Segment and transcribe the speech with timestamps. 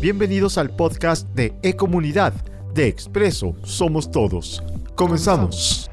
[0.00, 2.34] Bienvenidos al podcast de E-Comunidad
[2.74, 4.62] de Expreso Somos Todos.
[4.96, 5.90] Comenzamos.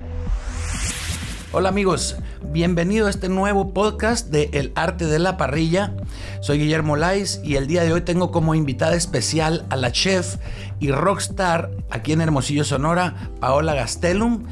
[1.53, 2.17] Hola amigos,
[2.51, 5.95] bienvenido a este nuevo podcast de El Arte de la Parrilla.
[6.41, 10.37] Soy Guillermo Lais y el día de hoy tengo como invitada especial a la chef
[10.81, 14.45] y rockstar aquí en Hermosillo, Sonora, Paola Gastelum,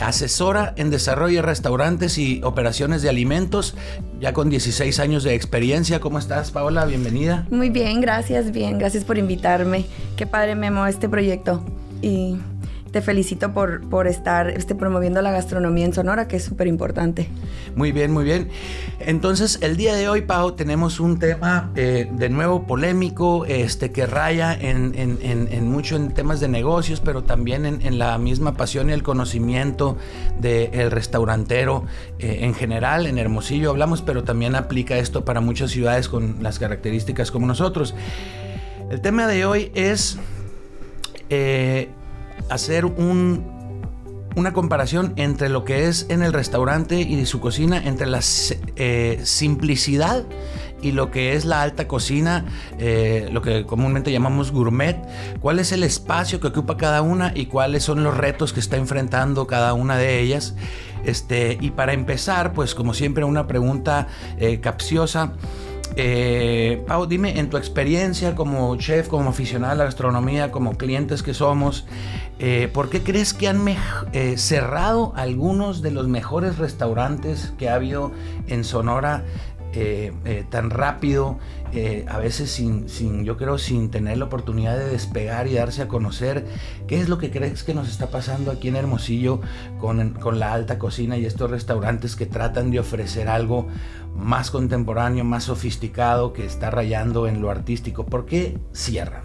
[0.00, 3.74] asesora en desarrollo de restaurantes y operaciones de alimentos,
[4.20, 6.00] ya con 16 años de experiencia.
[6.00, 6.86] ¿Cómo estás, Paola?
[6.86, 7.46] Bienvenida.
[7.50, 9.84] Muy bien, gracias, bien, gracias por invitarme.
[10.16, 11.64] Qué padre Memo este proyecto.
[12.00, 12.36] Y
[12.92, 17.26] te felicito por, por estar este, promoviendo la gastronomía en Sonora, que es súper importante.
[17.74, 18.50] Muy bien, muy bien.
[19.00, 24.04] Entonces, el día de hoy, Pau, tenemos un tema eh, de nuevo polémico, este, que
[24.04, 28.90] raya en, en, en, mucho en temas de negocios, pero también en, la misma pasión
[28.90, 29.96] y el conocimiento
[30.38, 31.86] del restaurantero
[32.18, 33.06] eh, en general.
[33.06, 37.94] En Hermosillo hablamos, pero también aplica esto para muchas ciudades con las características como nosotros.
[38.90, 40.18] El tema de hoy es...
[41.30, 41.88] Eh,
[42.48, 43.44] hacer un,
[44.36, 48.20] una comparación entre lo que es en el restaurante y su cocina, entre la
[48.76, 50.24] eh, simplicidad
[50.82, 52.44] y lo que es la alta cocina,
[52.78, 54.96] eh, lo que comúnmente llamamos gourmet,
[55.40, 58.76] cuál es el espacio que ocupa cada una y cuáles son los retos que está
[58.76, 60.54] enfrentando cada una de ellas.
[61.04, 64.08] Este, y para empezar, pues como siempre, una pregunta
[64.38, 65.32] eh, capciosa.
[65.96, 71.22] Eh, Pau, dime, en tu experiencia como chef, como aficionada a la gastronomía, como clientes
[71.22, 71.86] que somos,
[72.38, 73.62] eh, ¿por qué crees que han
[74.12, 78.12] eh, cerrado algunos de los mejores restaurantes que ha habido
[78.46, 79.24] en Sonora
[80.50, 81.38] tan rápido?
[82.06, 85.88] a veces sin, sin, yo creo, sin tener la oportunidad de despegar y darse a
[85.88, 86.44] conocer.
[86.86, 89.40] ¿Qué es lo que crees que nos está pasando aquí en Hermosillo
[89.80, 93.68] con, con la alta cocina y estos restaurantes que tratan de ofrecer algo
[94.14, 98.04] más contemporáneo, más sofisticado, que está rayando en lo artístico.
[98.04, 99.22] ¿Por qué cierran?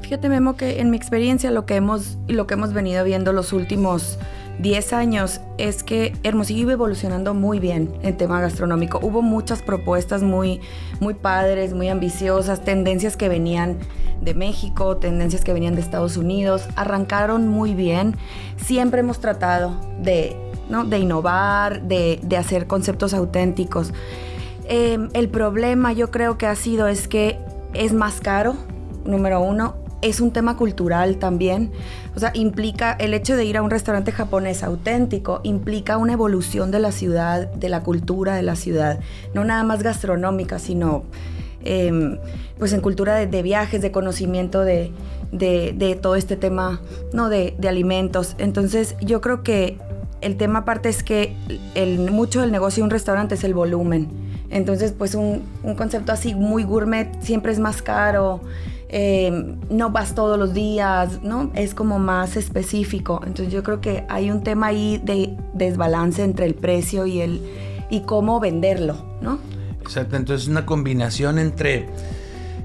[0.00, 3.52] Fíjate, Memo, que en mi experiencia lo que hemos, lo que hemos venido viendo los
[3.52, 4.18] últimos
[4.62, 9.00] 10 años es que Hermosillo iba evolucionando muy bien en tema gastronómico.
[9.02, 10.60] Hubo muchas propuestas muy,
[11.00, 13.78] muy padres, muy ambiciosas, tendencias que venían
[14.20, 18.16] de México, tendencias que venían de Estados Unidos, arrancaron muy bien.
[18.56, 20.36] Siempre hemos tratado de
[20.86, 23.92] de innovar, de, hacer conceptos auténticos.
[24.68, 27.38] Em, el problema yo creo que ha sido es que
[27.74, 28.56] es más caro,
[29.04, 31.70] número uno, es un tema cultural también.
[32.14, 36.70] O sea, implica el hecho de ir a un restaurante japonés auténtico, implica una evolución
[36.70, 39.00] de la ciudad, de la cultura de la ciudad,
[39.34, 41.04] no nada más gastronómica, sino
[41.64, 42.18] em,
[42.58, 44.92] pues en cultura de, viajes, de conocimiento de,
[46.02, 46.80] todo este tema,
[47.12, 47.28] ¿no?
[47.28, 48.34] De, de alimentos.
[48.38, 49.78] Entonces yo creo que
[50.22, 51.36] el tema aparte es que
[52.10, 54.08] mucho del negocio de un restaurante es el volumen.
[54.50, 55.42] Entonces, pues un,
[55.76, 58.40] concepto así muy gourmet siempre es más caro.
[58.94, 61.50] Eh, no vas todos los días, ¿no?
[61.54, 63.22] Es como más específico.
[63.24, 67.40] Entonces yo creo que hay un tema ahí de desbalance entre el precio y el
[67.88, 69.38] y cómo venderlo, ¿no?
[69.80, 71.88] Exacto, entonces una combinación entre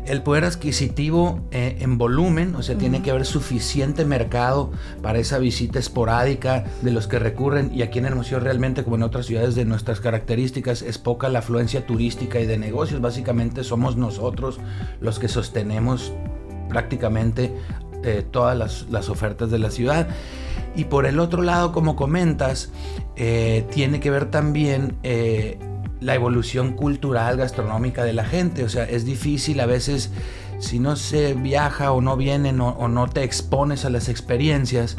[0.07, 5.37] el poder adquisitivo eh, en volumen, o sea, tiene que haber suficiente mercado para esa
[5.37, 9.55] visita esporádica de los que recurren y aquí en Hermosillo realmente como en otras ciudades
[9.55, 14.59] de nuestras características es poca la afluencia turística y de negocios, básicamente somos nosotros
[15.01, 16.13] los que sostenemos
[16.69, 17.53] prácticamente
[18.03, 20.07] eh, todas las, ofertas de la ciudad.
[20.75, 22.71] Y por el otro lado, como comentas,
[23.15, 24.97] eh, tiene que ver también
[25.99, 28.63] la evolución cultural gastronómica de la gente.
[28.63, 30.11] O sea, es difícil a veces
[30.59, 34.97] si no se viaja o no vienen o, no te expones a las experiencias,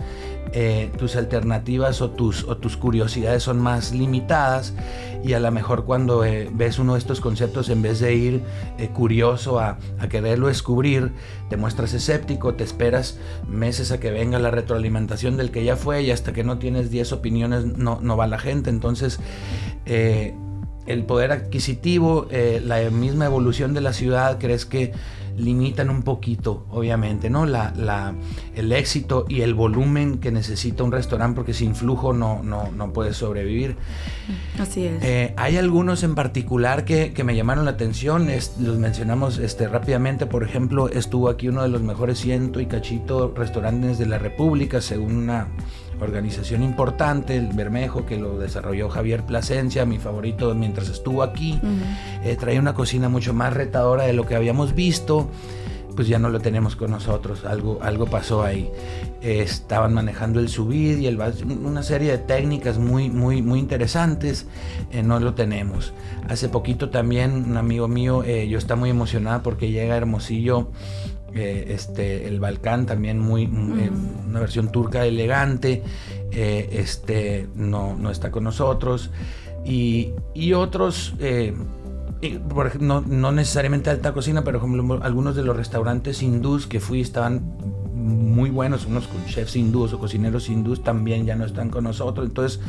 [0.52, 4.72] eh, tus alternativas o tus, o tus curiosidades son más limitadas
[5.22, 8.42] y a lo mejor cuando eh, ves uno de estos conceptos en vez de ir
[8.78, 11.12] eh, curioso a, a, quererlo descubrir,
[11.50, 16.02] te muestras escéptico, te esperas meses a que venga la retroalimentación del que ya fue
[16.02, 18.70] y hasta que no tienes 10 opiniones no, no va la gente.
[18.70, 19.20] Entonces,
[20.88, 24.92] el poder adquisitivo, eh, la misma evolución de la ciudad, crees que
[25.36, 27.46] limitan un poquito, obviamente, ¿no?
[27.46, 28.14] La,
[28.54, 32.92] el éxito y el volumen que necesita un restaurante, porque sin flujo no, no, no
[32.92, 33.76] puede sobrevivir.
[34.58, 35.02] Así es.
[35.04, 38.28] Eh, hay algunos en particular que, me llamaron la atención,
[38.58, 43.32] los mencionamos este, rápidamente, por ejemplo, estuvo aquí uno de los mejores ciento y cachito
[43.36, 45.48] restaurantes de la República, según una
[46.04, 51.60] organización importante, el Bermejo, que lo desarrolló Javier Plasencia, mi favorito mientras estuvo aquí.
[52.24, 55.28] Eh, trae una cocina mucho más retadora de lo que habíamos visto.
[55.96, 58.70] Pues ya no lo tenemos con nosotros, algo, algo pasó ahí.
[59.20, 61.18] estaban manejando el subir y el
[61.64, 64.46] una serie de técnicas muy, muy, muy interesantes,
[64.92, 65.92] eh, no lo tenemos.
[66.28, 70.68] Hace poquito también un amigo mío, eh, yo está muy emocionado porque llega Hermosillo
[71.38, 73.90] eh, este, el Balcán también muy, eh,
[74.28, 75.82] una versión turca elegante,
[76.30, 79.10] este, no, no, está con nosotros.
[79.64, 81.14] Y, y otros,
[82.48, 87.00] por ejemplo, no, necesariamente alta cocina, pero como algunos de los restaurantes hindús que fui
[87.00, 87.42] estaban
[87.94, 92.26] muy buenos, unos con chefs hindús o cocineros hindús también ya no están con nosotros.
[92.26, 92.60] Entonces,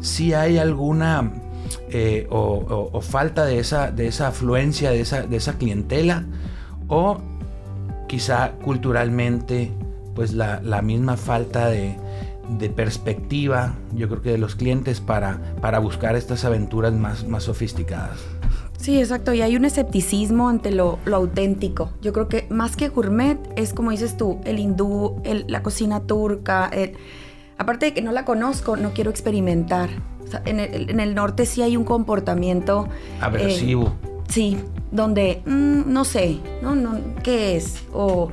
[0.00, 1.32] si hay alguna
[2.30, 6.26] o, falta de esa, de esa afluencia, de esa, de esa clientela,
[6.88, 7.20] o
[8.08, 9.70] quizá culturalmente,
[10.16, 11.96] pues la, misma falta de,
[12.74, 18.18] perspectiva, yo creo que de los clientes para, para buscar estas aventuras más, más sofisticadas.
[18.78, 19.34] Sí, exacto.
[19.34, 21.90] Y hay un escepticismo ante lo, auténtico.
[22.00, 26.70] Yo creo que más que gourmet es como dices tú, el hindú, la cocina turca.
[27.58, 29.90] aparte de que no la conozco, no quiero experimentar.
[30.44, 30.60] en,
[31.00, 32.88] el, norte sí hay un comportamiento...
[33.20, 33.94] Aversivo.
[34.02, 34.58] Eh, sí,
[34.90, 36.74] donde mm, no sé, ¿no?
[36.74, 37.82] no ¿Qué es?
[37.92, 38.30] O,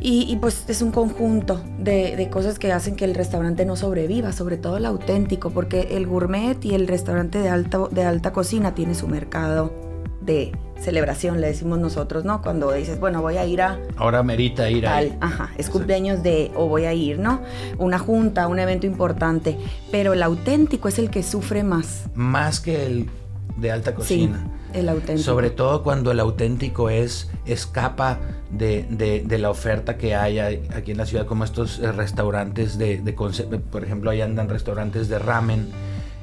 [0.00, 4.56] y, pues es un conjunto de, cosas que hacen que el restaurante no sobreviva, sobre
[4.56, 8.94] todo el auténtico, porque el gourmet y el restaurante de alta, de alta cocina tiene
[8.94, 9.72] su mercado
[10.20, 12.42] de celebración, le decimos nosotros, ¿no?
[12.42, 13.80] Cuando dices, bueno, voy a ir a...
[13.96, 15.00] Ahora merita ir a...
[15.20, 17.40] Ajá, es cumpleaños de, o voy a ir, ¿no?
[17.78, 19.56] Una junta, un evento importante,
[19.90, 22.04] pero el auténtico es el que sufre más.
[22.14, 23.10] Más que el
[23.56, 24.46] de alta cocina.
[24.72, 25.18] El auténtico.
[25.18, 28.20] Sobre todo cuando el auténtico es escapa
[28.50, 33.12] de, la oferta que hay aquí en la ciudad, como estos eh, restaurantes de, de
[33.12, 35.68] por ejemplo, ahí andan restaurantes de ramen.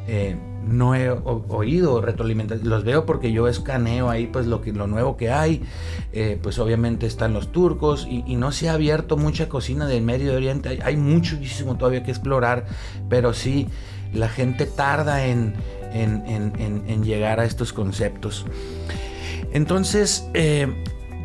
[0.07, 0.35] Eh,
[0.67, 5.17] no he oído retroalimentación, los veo porque yo escaneo ahí pues lo, que, lo nuevo
[5.17, 5.61] que hay,
[6.13, 10.33] eh, pues obviamente están los turcos y, no se ha abierto mucha cocina del Medio
[10.33, 12.65] Oriente, hay, hay muchísimo todavía que explorar,
[13.09, 13.67] pero sí
[14.13, 15.53] la gente tarda en,
[15.93, 18.45] en, llegar a estos conceptos.
[19.51, 20.67] Entonces, eh,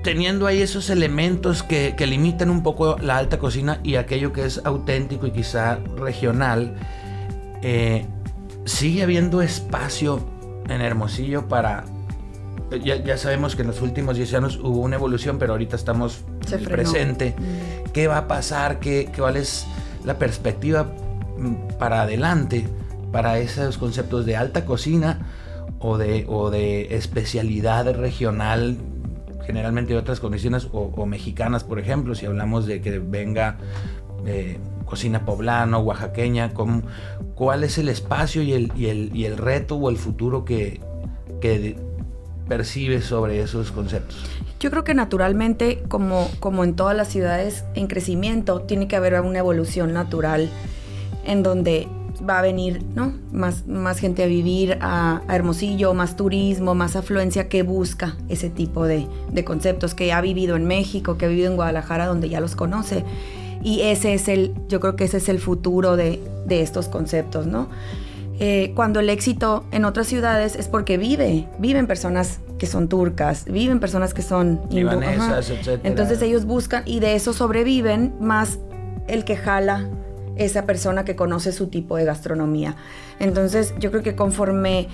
[0.03, 4.61] teniendo ahí esos elementos que, limitan un poco la alta cocina y aquello que es
[4.65, 6.77] auténtico y quizá regional,
[7.63, 8.07] eh,
[8.65, 10.25] sigue habiendo espacio
[10.69, 11.85] en Hermosillo para...
[12.85, 16.21] Ya, sabemos que en los últimos 10 años hubo una evolución, pero ahorita estamos
[16.53, 17.35] en presente.
[17.39, 17.93] Mm.
[17.93, 18.79] ¿Qué va a pasar?
[18.79, 19.67] ¿Qué, ¿Cuál es
[20.05, 20.93] la perspectiva
[21.39, 22.69] mm, para adelante?
[23.13, 25.27] Para esos conceptos de alta cocina
[25.79, 28.77] o de, o de especialidad regional,
[29.47, 33.57] generalmente de otras condiciones, o, mexicanas, por ejemplo, si hablamos de que venga
[34.27, 36.53] eh, cocina poblano, oaxaqueña,
[37.35, 40.81] ¿cuál es el espacio y el, y el, y el reto o el futuro que,
[41.41, 41.77] que
[42.49, 44.25] percibes sobre esos conceptos?
[44.61, 49.21] Yo creo que naturalmente, como, como en todas las ciudades en crecimiento, tiene que haber
[49.21, 50.49] una evolución natural
[51.25, 51.87] en donde
[52.29, 53.13] va a venir ¿no?
[53.33, 58.85] más, más gente a vivir a, Hermosillo, más turismo, más afluencia que busca ese tipo
[58.85, 59.07] de,
[59.45, 63.05] conceptos que ha vivido en México, que ha vivido en Guadalajara, donde ya los conoce.
[63.63, 67.69] Y ese es el, yo creo que ese es el futuro de, estos conceptos, ¿no?
[68.41, 73.45] Eh, cuando el éxito en otras ciudades es porque vive, viven personas que son turcas,
[73.45, 78.59] viven personas que son libanesas, Entonces ellos buscan y de eso sobreviven más
[79.09, 79.89] el que jala
[80.39, 82.77] esa persona que conoce su tipo de gastronomía.
[83.19, 84.89] Entonces yo creo que conforme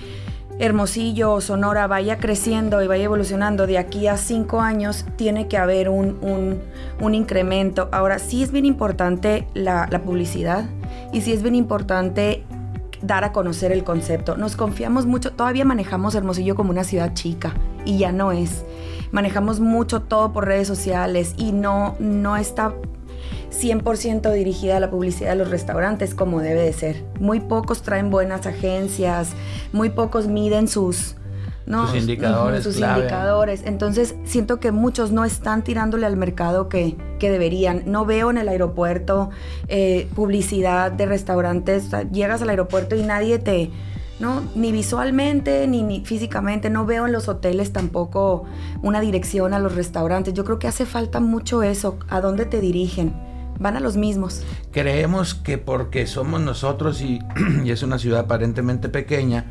[0.57, 5.57] Hermosillo o Sonora vaya creciendo y vaya evolucionando de aquí a cinco años, tiene que
[5.57, 6.61] haber un,
[7.11, 7.89] incremento.
[7.91, 10.65] Ahora, sí es bien importante la, la publicidad
[11.11, 12.43] y sí es bien importante
[13.01, 14.37] dar a conocer el concepto.
[14.37, 18.63] Nos confiamos mucho, todavía manejamos Hermosillo como una ciudad chica y ya no es.
[19.11, 22.73] Manejamos mucho todo por redes sociales y no, no está
[23.61, 27.03] 100% dirigida a la publicidad de los restaurantes como debe de ser.
[27.19, 29.33] Muy pocos traen buenas agencias,
[29.71, 31.15] muy pocos miden sus...
[31.65, 31.87] ¿no?
[31.87, 32.63] Sus indicadores.
[32.63, 33.63] sus indicadores.
[33.65, 37.81] Entonces siento que muchos no están tirándole al mercado que, deberían.
[37.87, 39.31] No veo en el aeropuerto
[39.67, 41.89] eh, publicidad de restaurantes.
[42.11, 43.71] llegas al aeropuerto y nadie te...
[44.19, 44.43] ¿no?
[44.55, 46.69] Ni visualmente, ni, ni, físicamente.
[46.69, 48.45] No veo en los hoteles tampoco
[48.83, 50.35] una dirección a los restaurantes.
[50.35, 51.97] Yo creo que hace falta mucho eso.
[52.09, 53.13] ¿A dónde te dirigen?
[53.59, 54.43] Van a los mismos.
[54.71, 57.19] Creemos que porque somos nosotros y,
[57.65, 59.45] es una ciudad aparentemente pequeña,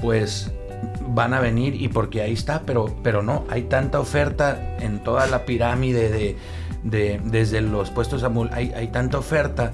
[0.00, 0.52] pues
[1.08, 5.26] van a venir y porque ahí está, pero, pero no, hay tanta oferta en toda
[5.26, 6.36] la pirámide
[6.82, 9.72] de, desde los puestos a hay, hay tanta oferta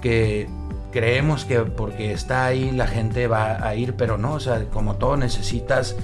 [0.00, 0.46] que
[0.94, 4.94] creemos que porque está ahí la gente va a ir, pero no, o sea, como
[4.94, 5.96] todo necesitas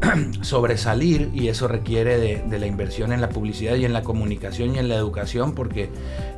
[0.42, 4.80] sobresalir y eso requiere de, la inversión en la publicidad y en la comunicación y
[4.80, 5.90] en la educación porque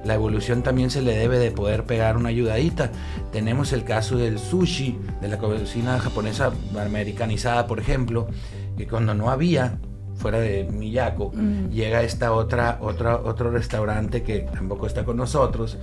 [0.05, 2.93] la evolución también se le debe de poder pegar una ayudadita.
[3.33, 8.29] Tenemos el caso del sushi, de la cocina japonesa americanizada, por ejemplo,
[8.77, 9.79] que cuando no había
[10.17, 11.71] fuera de Miyako, Mm.
[11.71, 15.79] llega esta otra, otra, otro restaurante que tampoco está con nosotros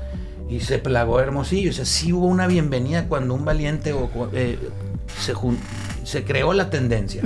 [0.51, 1.70] y se plagó Hermosillo.
[1.70, 4.60] O sea, sí hubo una bienvenida cuando un valiente o, eh,
[5.17, 5.34] se,
[6.03, 7.24] se creó la tendencia.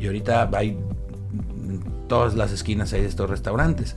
[0.00, 0.78] Y ahorita hay
[2.08, 3.96] todas las esquinas hay de estos restaurantes.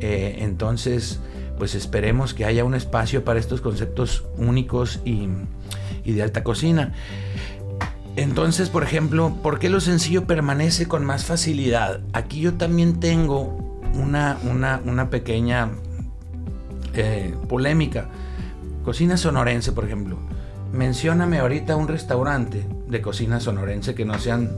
[0.00, 1.20] Eh, entonces,
[1.56, 5.28] pues esperemos que haya un espacio para estos conceptos únicos y,
[6.04, 6.92] y de alta cocina.
[8.16, 12.00] Entonces, por ejemplo, ¿por qué lo sencillo permanece con más facilidad?
[12.12, 15.70] Aquí yo también tengo una, una, una pequeña
[16.96, 18.08] eh, polémica.
[18.84, 20.18] Cocina sonorense, por ejemplo.
[20.72, 24.50] Mencióname ahorita un restaurante de cocina sonorense que no sean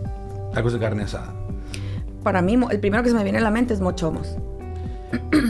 [0.54, 1.34] tacos de carne asada.
[2.22, 4.36] Para mí, el primero que se me viene a la mente es Mochomos.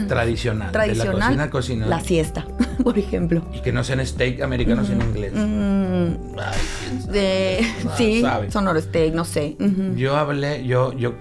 [0.07, 0.71] Tradicional.
[0.73, 1.13] Tradicional.
[1.13, 1.85] De la cocina cocina.
[1.87, 2.45] La siesta,
[2.83, 3.41] por ejemplo.
[3.53, 5.31] Y que no sean steak americanos en inglés.
[5.33, 8.51] Mm, Ay, de, Ah, sí, sabe.
[8.51, 9.57] sonoro steak, no sé.
[9.95, 11.13] Yo hablé, yo, yo,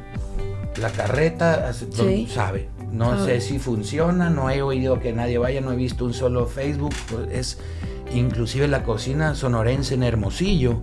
[0.81, 2.27] la carreta Sí.
[2.31, 2.69] sabe.
[2.97, 3.41] No Sabe.
[3.41, 6.95] sé si funciona, no he oído que nadie vaya, no he visto un solo Facebook.
[7.11, 7.59] pues, Es
[8.15, 10.79] inclusive la cocina sonorense en Hermosillo.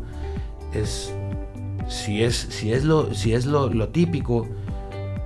[0.74, 1.12] Es
[1.90, 4.48] si es, si es lo, si es lo, lo típico,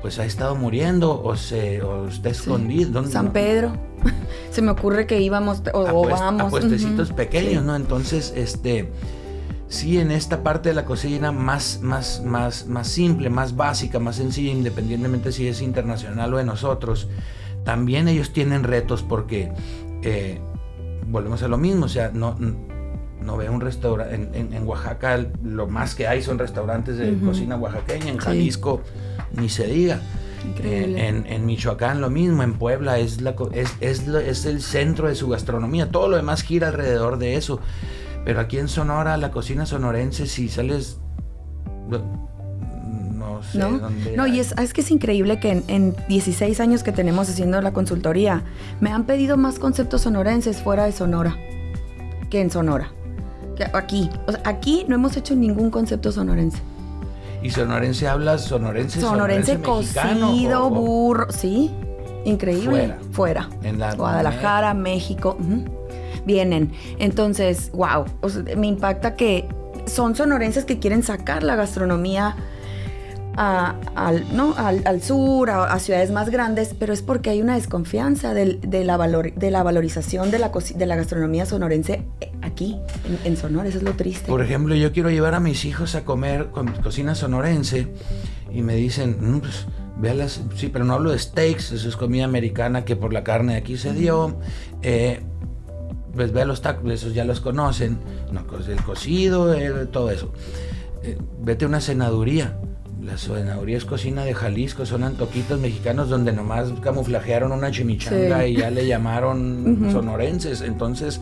[0.02, 2.40] pues ha estado muriendo o se o está Sí.
[2.42, 2.92] escondido.
[2.92, 3.32] ¿Dónde- San?
[3.34, 3.74] Pedro.
[4.52, 6.50] se me ocurre que íbamos o, o a, pues- a vamos.
[6.52, 7.68] puestecitos pequeños, Sí.
[7.68, 7.76] ¿no?
[7.76, 8.92] Entonces, este,
[9.70, 14.16] sí, en esta parte de la cocina más, más, más, más simple, más básica, más
[14.18, 17.08] sencilla, independientemente si es internacional o de nosotros,
[17.64, 19.52] también ellos tienen retos porque
[20.04, 20.40] eh,
[21.08, 22.38] volvemos a lo mismo, o sea, no,
[23.22, 27.18] no veo un restaurante, en, en- en Oaxaca lo más que hay son restaurantes de
[27.20, 28.26] cocina oaxaqueña, en Sí.
[28.26, 28.82] Jalisco
[29.36, 30.00] ni se diga.
[30.64, 35.10] Eh, en, en Michoacán lo mismo, en Puebla es, la, es, es, es el centro
[35.10, 37.60] de su gastronomía, todo lo demás gira alrededor de eso.
[38.28, 41.00] Pero aquí en Sonora, la cocina sonorense, si sales...
[41.88, 43.80] No, sé ¿No?
[43.80, 44.18] dónde...
[44.18, 44.40] No, y hay.
[44.42, 48.44] es, es que es increíble que en, en 16 años que tenemos haciendo la consultoría,
[48.82, 51.38] me han pedido más conceptos sonorenses fuera de Sonora
[52.30, 52.92] que en Sonora.
[53.56, 54.10] Que aquí.
[54.28, 56.62] O sea, aquí no hemos hecho ningún concepto sonorense.
[57.42, 59.00] ¿Y sonorense hablas sonorense?
[59.00, 61.32] Sonorense, cocido, burro.
[61.32, 61.72] Sí,
[62.26, 62.98] increíble.
[63.14, 63.48] Fuera.
[63.48, 63.50] Fuera.
[63.64, 65.38] En la Guadalajara, México.
[65.40, 65.77] ujú.
[66.28, 66.72] Vienen.
[67.00, 68.06] Entonces, wow.
[68.56, 69.48] me impacta que
[69.88, 72.36] son sonorenses que quieren sacar la gastronomía
[73.36, 74.56] al, ¿no?
[74.58, 78.84] al, al sur, a, ciudades más grandes, pero es porque hay una desconfianza del- de,
[78.84, 82.78] la valor, de la valorización de la, de la gastronomía sonorense eh, aquí,
[83.24, 83.70] en, Sonora.
[83.70, 84.28] Eso es lo triste.
[84.28, 87.88] Por ejemplo, yo quiero llevar a mis hijos a comer con cocina sonorense
[88.52, 89.68] y me dicen, "Mm, pues,
[90.00, 93.14] ve a las- sí, pero no hablo de steaks, eso es comida americana que por
[93.14, 94.36] la carne de aquí se dio.
[94.82, 95.22] Eh,
[96.16, 97.98] pues ve a los tacos, esos ya los conocen,
[98.32, 99.56] no, co- el cocido,
[99.88, 100.32] todo eso.
[101.04, 102.58] Eh, vete a una cenaduría.
[103.04, 108.48] La cenaduría es cocina de Jalisco, son antoquitos mexicanos donde nomás camuflajearon una chimichanga Sí.
[108.52, 110.62] y ya le llamaron sonorenses.
[110.62, 111.22] Entonces,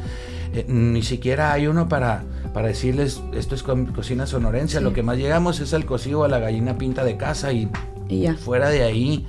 [0.54, 2.24] eh, ni siquiera hay uno para,
[2.54, 4.78] para decirles esto es co- cocina sonorense.
[4.78, 4.84] Sí.
[4.84, 7.70] lo que más llegamos es al cocido a la gallina pinta de casa y
[8.08, 8.36] y ya.
[8.36, 9.26] fuera de ahí,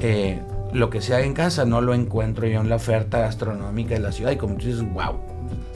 [0.00, 0.40] eh,
[0.72, 4.00] lo que se haga en casa no lo encuentro yo en la oferta gastronómica de
[4.00, 4.32] la ciudad.
[4.32, 5.14] Y como tú dices, wow,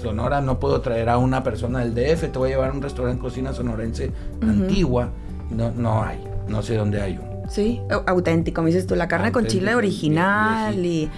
[0.01, 2.83] Sonora no puedo traer a una persona del DF, te voy a llevar a un
[2.83, 4.11] restaurante cocina sonorense
[4.43, 5.11] antigua.
[5.51, 7.31] No, no hay, no sé dónde hay uno.
[7.49, 11.11] Sí, au- auténtico, me dices tú, la carne con chile original y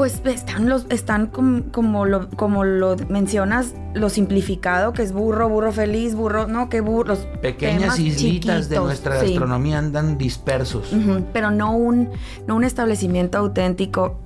[0.00, 5.46] pues están los están com- como lo como lo mencionas, lo simplificado que es burro,
[5.50, 9.26] burro feliz, burro, no, que burro, los Pequeñas islitas de nuestra sí.
[9.26, 10.90] gastronomía andan dispersos.
[11.34, 12.08] Pero no un
[12.46, 14.18] no un establecimiento auténtico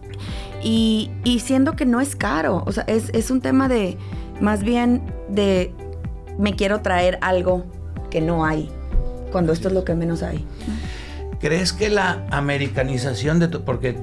[0.62, 3.98] y, y siendo que no es caro, o sea, es, es un tema de
[4.40, 5.74] más bien de
[6.38, 7.64] me quiero traer algo
[8.10, 8.70] que no hay,
[9.32, 10.46] cuando esto es lo que menos hay.
[11.40, 13.98] ¿Crees que la americanización de tu, porque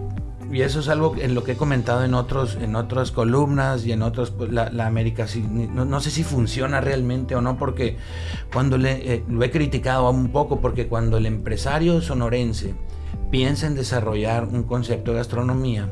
[0.52, 3.92] y eso es algo en lo que he comentado en otros en otras columnas y
[3.92, 7.98] en otros pues, la, la América no, no sé si funciona realmente o no porque
[8.52, 12.76] cuando le, eh, lo he criticado un poco porque cuando el empresario sonorense
[13.30, 15.88] piensa en desarrollar un concepto de gastronomía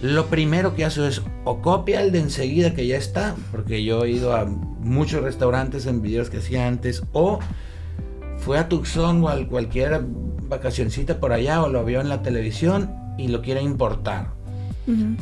[0.00, 4.04] lo primero que hace es o copia el de enseguida que ya está porque yo
[4.04, 7.38] he ido a muchos restaurantes en videos que hacía antes o
[8.38, 10.04] fue a Tucson o a cualquier
[10.48, 14.28] vacacioncita por allá o lo vio en la televisión y lo quiere importar.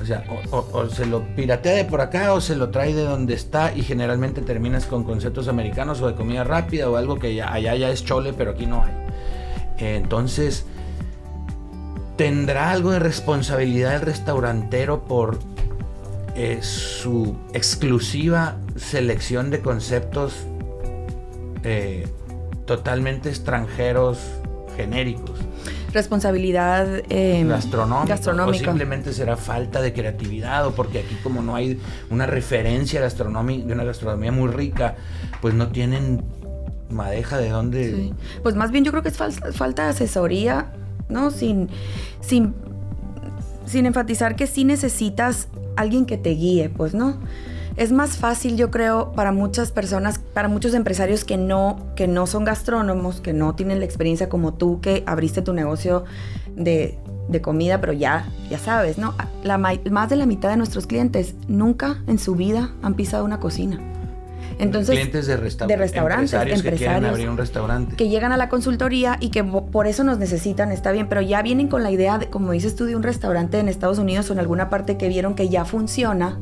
[0.00, 2.94] O sea, o, o- o se lo piratea de por acá o se lo trae
[2.94, 7.18] de donde está y generalmente terminas con conceptos americanos o de comida rápida o algo
[7.20, 8.92] que ya, allá ya es chole, pero aquí no hay.
[9.78, 10.66] Entonces,
[12.16, 15.38] ¿tendrá algo de responsabilidad el restaurantero por
[16.34, 20.46] eh, su exclusiva selección de conceptos
[21.62, 22.08] eh,
[22.64, 24.18] totalmente extranjeros
[24.76, 25.38] genéricos.
[25.92, 28.14] Responsabilidad eh, Gastronómica.
[28.14, 28.56] gastronómica.
[28.56, 31.78] O simplemente será falta de creatividad o porque aquí como no hay
[32.10, 34.96] una referencia gastronómica, de una gastronomía muy rica,
[35.40, 36.24] pues no tienen
[36.90, 37.94] madeja de dónde...
[37.94, 38.14] Sí.
[38.42, 40.72] Pues más bien yo creo que es fal- falta de asesoría,
[41.08, 41.30] ¿no?
[41.30, 41.68] Sin,
[42.20, 42.54] sin,
[43.66, 47.16] sin enfatizar que sí necesitas alguien que te guíe, pues, ¿no?
[47.76, 52.26] Es más fácil, yo creo, para muchas personas, para muchos empresarios que no, que no
[52.26, 56.04] son gastrónomos, que no tienen la experiencia como tú, que abriste tu negocio
[56.54, 56.98] de,
[57.28, 59.14] de comida, pero ya, ya sabes, ¿no?
[59.42, 63.40] La, más de la mitad de nuestros clientes nunca en su vida han pisado una
[63.40, 63.80] cocina.
[64.58, 67.10] Entonces, clientes de, resta- de restaurantes, empresarios, que quieren empresarios.
[67.10, 67.96] abrir un restaurante.
[67.96, 71.40] que llegan a la consultoría y que por eso nos necesitan, está bien, pero ya
[71.40, 74.34] vienen con la idea, de, como dices tú, de un restaurante en Estados Unidos o
[74.34, 76.38] en alguna parte que vieron que ya funciona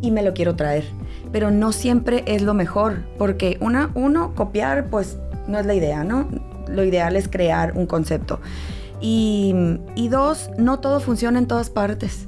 [0.00, 0.84] y me lo quiero traer.
[1.32, 6.04] Pero no siempre es lo mejor, porque una, uno, copiar, pues no es la idea,
[6.04, 6.28] ¿no?
[6.68, 8.40] Lo ideal es crear un concepto.
[9.00, 9.54] Y,
[9.94, 12.27] y dos, no todo funciona en todas partes.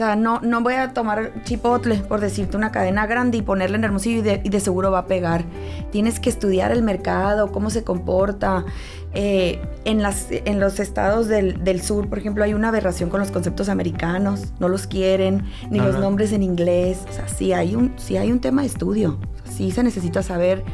[0.00, 3.76] O sea, no, no voy a tomar Chipotle, por decirte, una cadena grande y ponerla
[3.76, 5.44] en Hermosillo y de, y de seguro va a pegar.
[5.92, 8.64] Tienes que estudiar el mercado, cómo se comporta.
[9.12, 13.20] Eh, en, las, en los estados del, del sur, por ejemplo, hay una aberración con
[13.20, 14.54] los conceptos americanos.
[14.58, 16.00] No los quieren, ni los no.
[16.00, 17.04] nombres en inglés.
[17.10, 19.18] O sea, sí hay un, sí hay un tema de estudio.
[19.34, 20.64] O sea, sí se necesita saber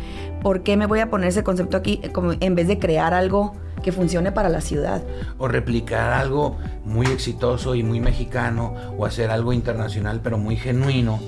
[0.41, 3.55] por qué me voy a poner ese concepto aquí como en vez de crear algo
[3.87, 5.01] que funcione para la ciudad.
[5.39, 11.21] o replicar algo muy exitoso y muy mexicano o hacer algo internacional pero muy genuino.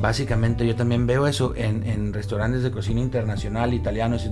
[0.00, 4.28] Básicamente yo también veo eso en, en restaurantes de cocina internacional, italianos.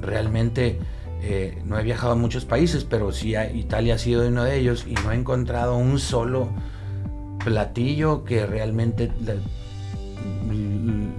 [0.00, 0.80] Realmente
[1.22, 4.56] eh, no he viajado a muchos países, pero sí a- Italia ha sido uno de
[4.58, 6.48] ellos y no he encontrado un solo
[7.44, 9.12] platillo que realmente...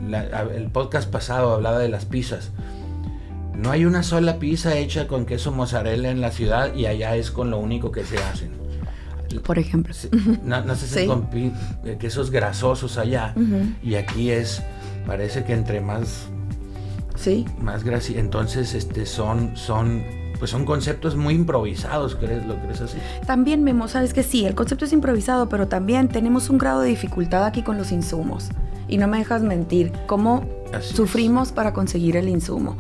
[0.10, 2.52] la- la- el podcast pasado hablaba de las pizzas.
[3.62, 7.32] No hay una sola pizza hecha con queso mozzarella en la ciudad y allá es
[7.32, 8.52] con lo único que se hacen.
[9.44, 9.94] Por ejemplo.
[10.44, 11.08] No, no se hacen Sí.
[11.08, 11.28] con
[11.86, 13.36] eh, quesos grasosos allá
[13.84, 14.62] y aquí es,
[15.06, 16.28] parece que entre más,
[17.16, 17.46] Sí.
[17.60, 18.14] más grasa.
[18.16, 20.04] Entonces, este, son, son,
[20.40, 22.46] pues son conceptos muy improvisados, ¿crees?
[22.48, 22.98] ¿Lo crees así?
[23.28, 26.90] También, Memo, sabes que sí, el concepto es improvisado, pero también tenemos un grado de
[26.90, 28.50] dificultad aquí con los insumos.
[28.88, 30.44] Y no me dejas mentir, cómo
[30.74, 30.96] Así es.
[30.96, 32.78] sufrimos para conseguir el insumo.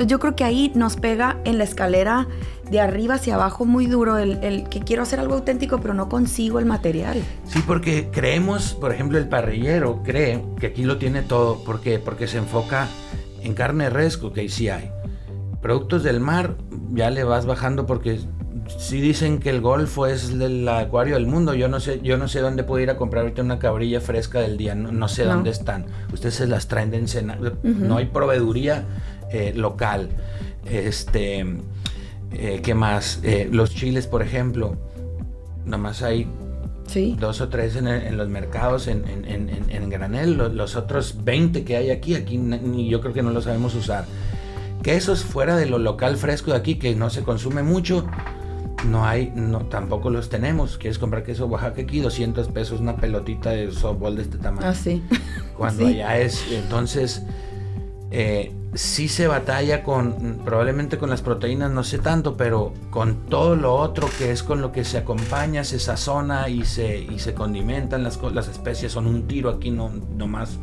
[0.00, 2.26] Entonces yo creo que ahí nos pega en la escalera
[2.70, 6.08] de arriba hacia abajo muy duro el, el que quiero hacer algo auténtico, pero no
[6.08, 7.18] consigo el material.
[7.44, 11.62] Sí, porque creemos, por ejemplo, el parrillero cree que aquí lo tiene todo.
[11.64, 11.98] ¿Por qué?
[11.98, 12.88] Porque se enfoca
[13.42, 14.90] en carne de res, que sí hay.
[15.60, 16.54] Productos del mar,
[16.94, 18.20] ya le vas bajando porque
[18.78, 22.26] si dicen que el Golfo es el acuario del mundo, yo no sé, yo no
[22.28, 25.24] sé dónde puedo ir a comprar ahorita una cabrilla fresca del día, no, no sé
[25.26, 25.34] No.
[25.34, 25.86] dónde están.
[26.12, 28.84] Ustedes se las traen de Ensenada, no hay proveeduría
[29.32, 30.10] eh, local.
[30.64, 31.44] Este,
[32.32, 33.20] eh, ¿qué más?
[33.22, 34.76] Eh, los chiles, por ejemplo,
[35.64, 36.26] nomás hay
[36.86, 37.16] Sí.
[37.20, 41.90] dos o tres en, los mercados en, en- granel, los, los otros 20 que hay
[41.90, 44.04] aquí, aquí ni yo creo que no lo sabemos usar.
[44.82, 48.06] Quesos fuera de lo local fresco de aquí, que no se consume mucho,
[48.86, 50.78] no hay, no, tampoco los tenemos.
[50.78, 52.00] ¿Quieres comprar queso Oaxaca aquí?
[52.00, 54.66] 200 pesos una pelotita de softball de este tamaño.
[54.68, 55.02] Así.
[55.56, 55.94] Cuando Sí.
[56.00, 57.22] allá es, entonces,
[58.10, 63.56] eh, sí se batalla con, probablemente con las proteínas, no sé tanto, pero con todo
[63.56, 67.34] lo otro que es con lo que se acompaña, se sazona y se, y se
[67.34, 70.58] condimentan las, las especies, son un tiro aquí, no, nomás,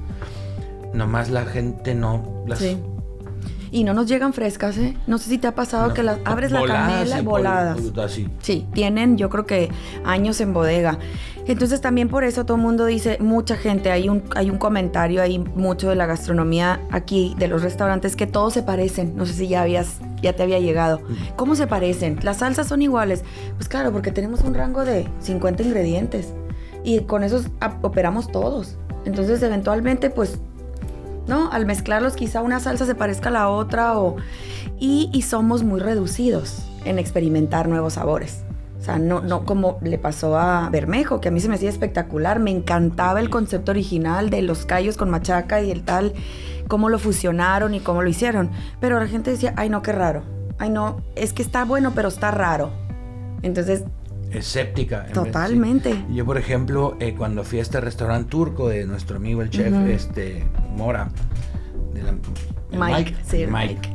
[0.94, 2.60] nomás la gente no las...
[2.60, 2.78] Sí.
[3.78, 4.98] Y no nos llegan frescas, ¿eh?
[5.06, 7.78] No sé si te ha pasado no, que las abres la canela y por- voladas.
[8.04, 8.28] así.
[8.42, 9.70] Sí, tienen yo creo que
[10.04, 10.98] años en bodega.
[11.46, 15.22] Entonces también por eso todo el mundo dice, mucha gente, hay un, hay un comentario
[15.22, 19.16] ahí mucho de la gastronomía aquí, de los restaurantes, que todos se parecen.
[19.16, 21.00] No sé si ya habías, ya te había llegado.
[21.36, 22.18] ¿Cómo se parecen?
[22.24, 23.24] Las salsas son iguales.
[23.58, 26.34] Pues claro, porque tenemos un rango de 50 ingredientes.
[26.84, 27.46] Y con esos
[27.84, 28.76] operamos todos.
[29.06, 30.40] Entonces eventualmente pues
[31.28, 31.52] ¿no?
[31.52, 34.16] Al mezclarlos quizá una salsa se parezca a la otra o...
[34.80, 38.44] Y, y somos muy reducidos en experimentar nuevos sabores.
[38.80, 41.70] O sea, no, no como le pasó a Bermejo, que a mí se me hacía
[41.70, 42.40] espectacular.
[42.40, 46.14] Me encantaba el concepto original de los callos con machaca y el tal,
[46.68, 48.52] cómo lo fusionaron y cómo lo hicieron.
[48.80, 50.22] Pero la gente decía, ay no, qué raro.
[50.60, 52.72] Ay no, es que está bueno, pero está raro.
[53.42, 53.84] Entonces,
[54.32, 55.00] Escéptica.
[55.00, 55.94] en vez- totalmente.
[55.94, 56.06] sí.
[56.14, 59.74] Yo, por ejemplo, eh, cuando fui a este restaurante turco de nuestro amigo el chef,
[59.88, 60.44] este,
[60.78, 61.10] Mora,
[61.94, 62.10] de la-
[62.72, 63.90] el Mike, sí, Mike.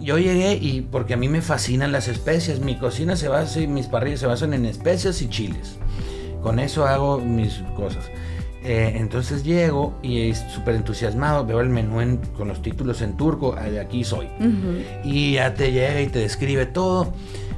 [0.00, 3.66] Yo llegué y porque a mí me fascinan las especias, mi cocina se basa y
[3.66, 5.78] mis parrillas se basan en especias y chiles.
[6.42, 8.04] Con eso hago mis cosas.
[8.64, 13.80] Eh, entonces llego y súper entusiasmado, veo el menú con los títulos en turco, de
[13.80, 14.28] aquí soy.
[15.04, 17.12] Y ya te llega y te describe todo.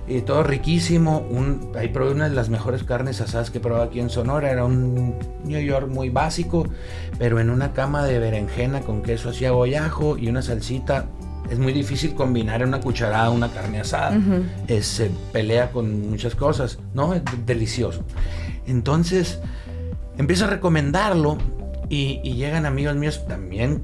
[0.07, 1.27] Y todo riquísimo.
[1.31, 4.51] Un, ahí probé una de las mejores carnes asadas que he probado aquí en Sonora.
[4.51, 5.15] Era un
[5.45, 6.67] New York muy básico,
[7.19, 11.07] pero en una cama de berenjena con queso así agoyajo y una salsita.
[11.51, 14.19] Es muy difícil combinar una cucharada una carne asada.
[14.81, 17.15] se pelea con muchas cosas, ¿no?
[17.15, 18.03] Es delicioso.
[18.67, 19.41] Entonces,
[20.17, 21.39] empiezo a recomendarlo
[21.89, 23.83] y, llegan amigos míos también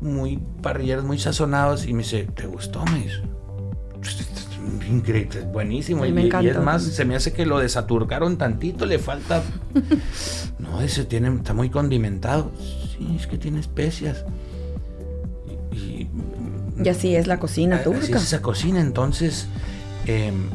[0.00, 2.84] muy parrilleros, muy sazonados y me dice, ¿te gustó?
[2.86, 3.22] Me dice,
[4.88, 6.04] increíble, buenísimo.
[6.06, 9.42] Y, y, es más, se me hace que lo desaturcaron tantito, le falta...
[10.58, 12.50] no, ese tiene, está muy condimentado.
[12.58, 14.24] Sí, es que tiene especias.
[15.72, 16.08] Y,
[16.88, 18.00] así es la cocina turca.
[18.00, 19.46] Así es esa cocina, entonces...
[20.06, 20.48] Em,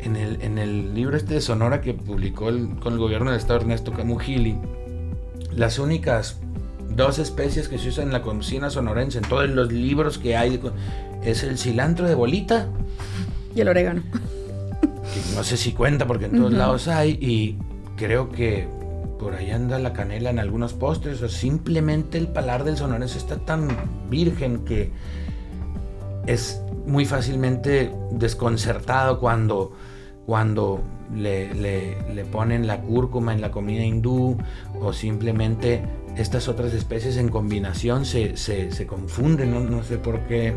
[0.00, 2.46] en el, en el libro este de Sonora que publicó
[2.80, 4.58] con el gobierno del estado Ernesto Camujili,
[5.54, 6.38] las únicas
[6.96, 10.60] dos especies que se usan en la cocina sonorense, en todos los libros que hay,
[11.24, 12.68] es el cilantro de bolita.
[13.54, 14.02] Y el orégano.
[15.34, 17.56] no sé si cuenta porque en todos lados hay y
[17.96, 18.68] creo que
[19.18, 23.38] por ahí anda la canela en algunos postres o simplemente el palar del sonorense está
[23.38, 23.68] tan
[24.10, 24.90] virgen que
[26.26, 29.72] es muy fácilmente desconcertado cuando
[30.26, 30.80] cuando
[31.14, 34.38] le, le, ponen la cúrcuma en la comida hindú
[34.80, 35.82] o simplemente
[36.16, 39.82] estas otras especies en combinación se, se, confunden, ¿no?
[39.82, 40.54] sé por qué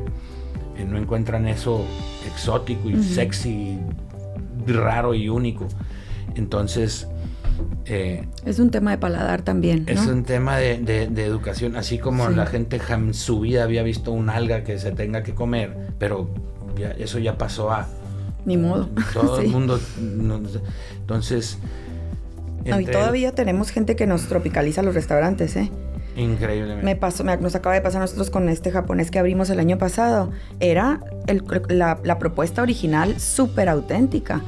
[0.84, 1.86] no encuentran eso
[2.28, 3.80] exótico y sexy,
[4.68, 5.68] raro y único.
[6.36, 7.08] Entonces...
[7.86, 9.86] Eh, es un tema de paladar también.
[9.88, 14.12] Es un tema de, de, educación, así como la gente en su vida había visto
[14.12, 16.30] un alga que se tenga que comer, pero
[16.78, 17.88] ya, eso ya pasó a
[18.46, 18.90] ni modo.
[19.14, 19.80] Todo el mundo.
[21.00, 21.58] entonces.
[22.66, 25.72] y todavía tenemos gente que nos tropicaliza los restaurantes, ¿eh?
[26.16, 26.86] Increíblemente.
[26.86, 29.78] Me pasó, nos acaba de pasar a nosotros con este japonés que abrimos el año
[29.78, 30.32] pasado.
[30.60, 31.02] Era
[31.68, 34.42] la, propuesta original súper auténtica.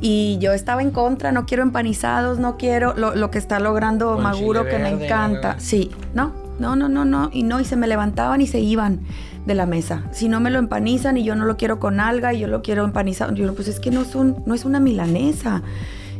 [0.00, 4.64] Y yo estaba en contra, no quiero empanizados, no quiero lo, que está logrando Maguro,
[4.64, 5.56] que me encanta.
[5.58, 7.30] Sí, no, no, no, no, no.
[7.32, 9.00] Y no, y se me levantaban y se iban
[9.46, 10.04] de la mesa.
[10.10, 12.62] Si no me lo empanizan y yo no lo quiero con alga y yo lo
[12.62, 15.62] quiero empanizado, yo pues es que no es, no es una milanesa.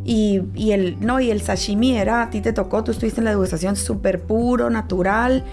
[0.04, 3.30] Y, el, no, y el sashimi era, a ti te tocó, tú estuviste en la
[3.30, 5.44] degustación súper puro, natural,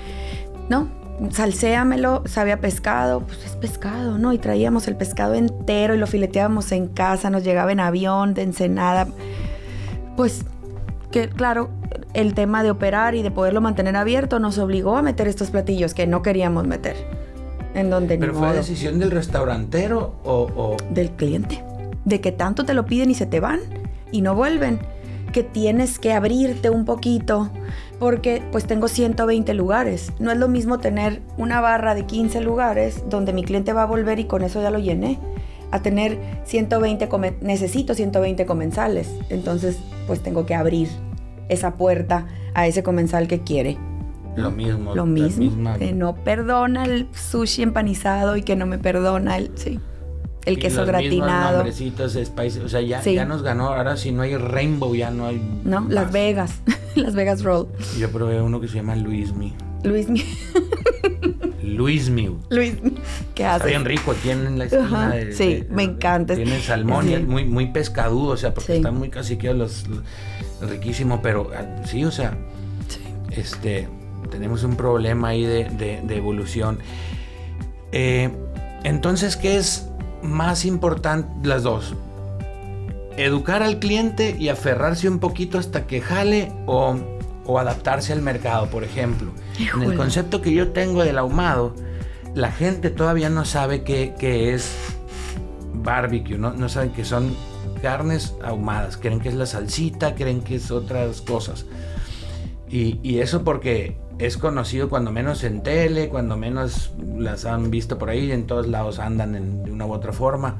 [0.70, 0.90] ¿no?
[1.30, 4.34] Salséamelo, sabía pescado, pues es pescado, ¿no?
[4.34, 8.42] Y traíamos el pescado entero y lo fileteábamos en casa, nos llegaba en avión, de
[8.42, 9.08] Ensenada.
[10.18, 10.44] Pues
[11.12, 11.70] que claro,
[12.14, 15.94] el tema de operar y de poderlo mantener abierto nos obligó a meter estos platillos
[15.94, 16.96] que no queríamos meter
[17.74, 21.64] en donde ¿Pero fue decisión del restaurantero o, Del cliente.
[22.06, 23.60] De que tanto te lo piden y se te van
[24.12, 24.80] y no vuelven.
[25.34, 27.50] Que tienes que abrirte un poquito
[28.00, 30.12] porque pues tengo 120 lugares.
[30.20, 33.86] No es lo mismo tener una barra de 15 lugares donde mi cliente va a
[33.86, 35.20] volver y con eso ya lo llené.
[35.72, 37.08] A tener 120,
[37.42, 39.10] necesito 120 comensales.
[39.30, 40.90] Entonces pues tengo que abrir
[41.48, 43.78] esa puerta a ese comensal que quiere.
[44.36, 44.96] Lo mismo.
[44.96, 45.78] Lo mismo.
[45.78, 49.80] Que no perdona el sushi empanizado y que no me perdona el, sí,
[50.46, 51.64] el queso gratinado.
[51.64, 53.70] o sea, ya, nos ganó.
[53.70, 55.42] Ahora si no hay Rainbow, ya no hay.
[55.64, 56.62] No, Las Vegas.
[56.96, 57.68] Las Vegas Roll.
[57.98, 59.54] Yo probé uno que se llama Luismi.
[59.84, 60.24] Luismi.
[61.64, 62.38] Luismi.
[62.50, 62.76] Luis,
[63.34, 63.58] ¿qué hace?
[63.58, 66.36] Está bien rico, tiene la esquina de, Sí, me encanta.
[66.36, 70.70] Tiene salmón y es muy, muy pescadudo, o sea, porque están muy caciqueados los, los,
[70.70, 72.38] riquísimo, pero ah, sí, o sea,
[73.32, 73.88] este
[74.30, 76.80] tenemos un problema ahí de, evolución.
[77.92, 78.30] Eh,
[78.84, 79.91] entonces, ¿qué es
[80.24, 81.30] más importante?
[81.48, 81.96] Las dos.
[83.18, 86.98] Educar al cliente y aferrarse un poquito hasta que jale o,
[87.60, 89.32] adaptarse al mercado, por ejemplo.
[89.60, 91.76] En el concepto que yo tengo del ahumado,
[92.34, 94.14] la gente todavía no sabe qué,
[94.54, 94.74] es
[95.74, 96.54] barbecue, ¿no?
[96.54, 97.36] no saben que son
[97.82, 101.66] carnes ahumadas, creen que es la salsita, creen que es otras cosas.
[102.70, 107.98] Y, y, eso porque es conocido cuando menos en tele, cuando menos las han visto
[107.98, 110.60] por ahí, en todos lados andan de una u otra forma.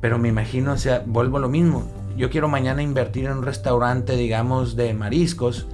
[0.00, 1.90] Pero me imagino, o sea, vuelvo a lo mismo.
[2.16, 5.66] Yo quiero mañana invertir en un restaurante, digamos, de mariscos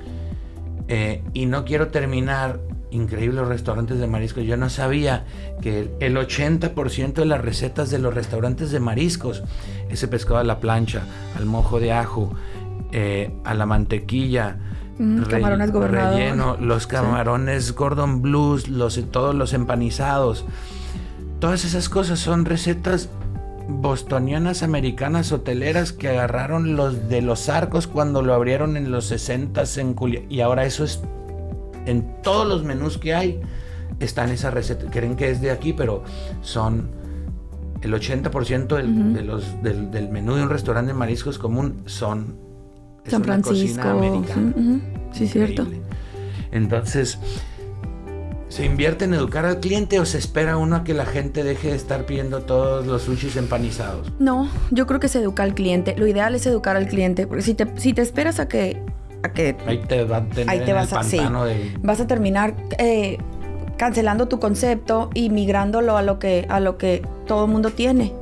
[0.88, 2.58] eh, y no quiero terminar
[2.90, 4.44] increíbles restaurantes de mariscos.
[4.44, 5.26] Yo no sabía
[5.60, 9.42] que el 80% de las recetas de los restaurantes de mariscos,
[9.90, 11.02] ese pescado a la plancha,
[11.36, 12.32] al mojo de ajo,
[12.92, 14.56] eh, a la mantequilla,
[15.28, 20.44] camarones relleno, los camarones Gordon Blues, los, todos los empanizados.
[21.38, 23.08] Todas esas cosas son recetas
[23.68, 29.62] bostonianas americanas hoteleras que agarraron los de los arcos cuando lo abrieron en los 60
[29.76, 29.96] en
[30.28, 31.00] y ahora eso es
[31.86, 33.40] en todos los menús que hay
[34.00, 34.90] están esas recetas.
[34.90, 36.02] Creen que es de aquí, pero
[36.42, 36.90] son
[37.82, 42.49] el 80% del, de los, del, menú de un restaurante de mariscos común son
[43.06, 43.88] San Francisco.
[43.88, 44.52] americana.
[45.12, 45.66] Sí, cierto.
[46.52, 47.18] Entonces,
[48.48, 51.68] ¿se invierte en educar al cliente o se espera uno a que la gente deje
[51.68, 54.12] de estar pidiendo todos los sushis empanizados?
[54.18, 55.94] No, yo creo que se educa al cliente.
[55.96, 58.82] Lo ideal es educar al cliente, porque si te, si te esperas a que...
[59.22, 61.02] A que ahí te, va a tener ahí te vas, a,
[61.82, 63.18] vas a terminar eh,
[63.76, 68.14] cancelando tu concepto y migrándolo a lo que, a lo que todo el mundo tiene.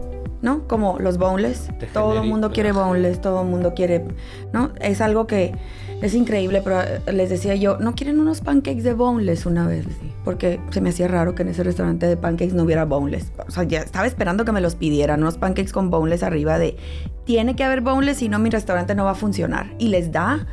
[0.43, 0.67] ¿No?
[0.67, 1.69] Como los boneless.
[1.93, 4.05] Todo el mundo quiere boneless, todo el mundo quiere,
[4.53, 4.71] ¿no?
[4.81, 5.55] Es algo que
[6.01, 9.87] es increíble, pero eh, les decía yo, ¿no quieren unos pancakes de boneless una vez?
[10.25, 13.33] Porque se me hacía raro que en ese restaurante de pancakes no hubiera boneless.
[13.47, 16.77] O sea, ya estaba esperando que me los pidieran, unos pancakes con boneless arriba de,
[17.25, 19.73] tiene que haber boneless, si no mi restaurante no va a funcionar.
[19.79, 20.47] Y les da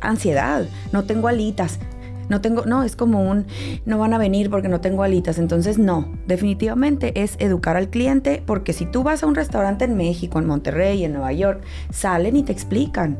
[0.00, 1.78] ansiedad, no tengo alitas,
[2.28, 3.46] no tengo, no, es como un,
[3.86, 5.38] no van a venir porque no tengo alitas.
[5.38, 9.96] Entonces, no, definitivamente es educar al cliente porque si tú vas a un restaurante en
[9.96, 13.18] México, en Monterrey, en Nueva York, salen y te explican.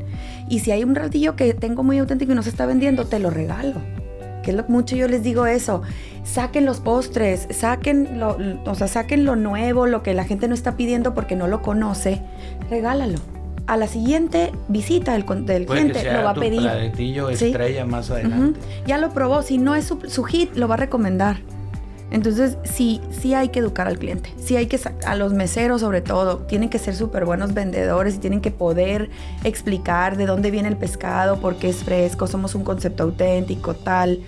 [0.48, 3.18] Y si hay un ratillo que tengo muy auténtico y no se está vendiendo, te
[3.18, 3.74] lo regalo.
[4.42, 5.82] Que es lo mucho yo les digo eso.
[6.24, 10.54] Saquen los postres, saquen lo, o sea, saquen lo nuevo, lo que la gente no
[10.54, 12.20] está pidiendo porque no lo conoce,
[12.70, 13.18] regálalo
[13.68, 16.66] a la siguiente visita del, del cliente lo va a pedir.
[17.30, 18.58] estrella más adelante.
[18.86, 21.40] Ya lo probó, si no es su, hit, lo va a recomendar.
[22.10, 24.32] Entonces, sí, sí hay que educar al cliente.
[24.38, 28.18] Sí hay que, a los meseros sobre todo, tienen que ser súper buenos vendedores y
[28.18, 29.10] tienen que poder
[29.44, 34.20] explicar de dónde viene el pescado, por qué es fresco, somos un concepto auténtico, tal.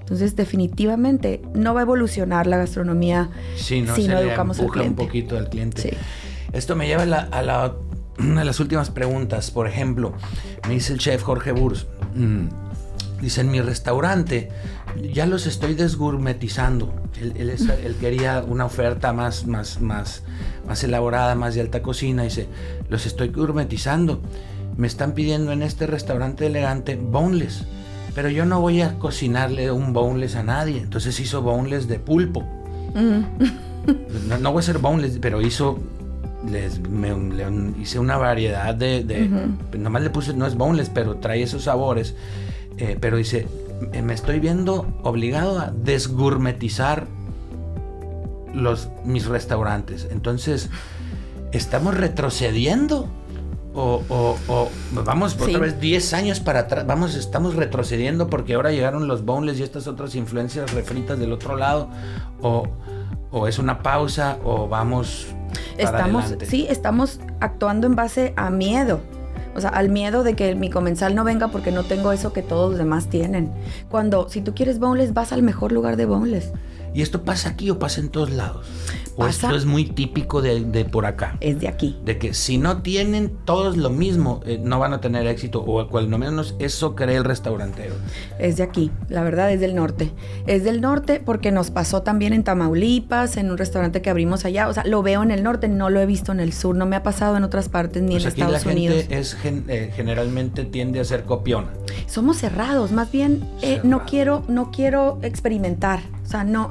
[0.00, 5.00] Entonces, definitivamente no va a evolucionar la gastronomía si no, educamos al cliente.
[5.00, 5.96] un poquito al cliente.
[6.52, 7.72] Esto me lleva a la
[8.22, 10.14] una de las últimas preguntas, por ejemplo,
[10.66, 12.46] me dice el chef Jorge Burs, mm,
[13.20, 14.50] dice, en mi restaurante
[15.12, 16.92] ya los estoy desgourmetizando.
[17.20, 20.22] Él, quería una oferta más, más, más,
[20.66, 22.24] más elaborada, más de alta cocina.
[22.24, 22.48] Dice,
[22.88, 24.20] los estoy gourmetizando.
[24.76, 27.64] Me están pidiendo en este restaurante elegante boneless.
[28.14, 30.78] Pero yo no voy a cocinarle un boneless a nadie.
[30.78, 32.44] Entonces hizo boneless de pulpo.
[32.94, 35.78] no, no, voy a hacer boneless, pero hizo
[36.50, 36.80] les
[37.80, 39.28] hice una variedad de,
[39.78, 42.14] nomás le puse no es boneless pero trae esos sabores
[42.78, 43.46] eh, pero dice
[44.02, 47.06] me estoy viendo obligado a desgourmetizar
[48.54, 50.70] los mis restaurantes entonces
[51.52, 53.08] estamos retrocediendo
[53.74, 59.24] o, vamos otra vez 10 años para atrás, vamos, estamos retrocediendo porque ahora llegaron los
[59.24, 61.88] boneless y estas otras influencias refritas del otro lado,
[62.42, 62.68] o,
[63.30, 65.28] o es una pausa, o vamos
[65.78, 69.00] estamos, sí, estamos actuando en base a miedo.
[69.54, 72.42] O sea, al miedo de que mi comensal no venga porque no tengo eso que
[72.42, 73.52] todos los demás tienen.
[73.90, 76.52] Cuando, si tú quieres boneless, vas al mejor lugar de boneless.
[76.94, 78.66] ¿Y esto pasa aquí o pasa en todos lados?
[79.16, 81.36] ¿O esto es muy típico de, por acá?
[81.40, 81.98] Es de aquí.
[82.04, 85.86] De que si no tienen todos lo mismo, eh, no van a tener éxito, o
[85.88, 87.94] cual no menos eso cree el restaurantero.
[88.38, 90.12] Es de aquí, la verdad es del norte.
[90.46, 94.68] Es del norte porque nos pasó también en Tamaulipas, en un restaurante que abrimos allá.
[94.68, 96.86] O sea, lo veo en el norte, no lo he visto en el sur, no
[96.86, 98.96] me ha pasado en otras partes ni en Estados la Unidos.
[98.96, 101.68] Gente es, eh, generalmente tiende a ser copiona.
[102.06, 106.00] Somos cerrados, más bien eh, no quiero, no quiero experimentar.
[106.32, 106.70] O sea, no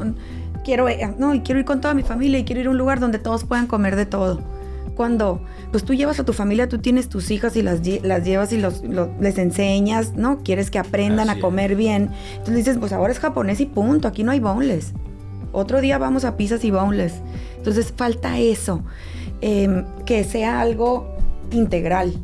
[0.64, 2.80] quiero, eh, no, y quiero ir con toda mi familia y quiero ir a un
[2.80, 4.42] lugar donde todos puedan comer de todo.
[4.96, 5.40] Cuando
[5.72, 8.58] pues tú llevas a tu familia, tú tienes tus hijas y las, las llevas y
[8.58, 8.82] los,
[9.20, 10.40] les enseñas, ¿no?
[10.40, 12.10] Quieres que aprendan a comer bien.
[12.32, 14.94] Entonces dices, pues ahora es japonés y punto, aquí no hay boneless.
[15.52, 17.14] Otro día vamos a pizzas y boneless.
[17.58, 18.82] Entonces falta eso,
[19.42, 21.16] em, que sea algo
[21.52, 22.16] integral.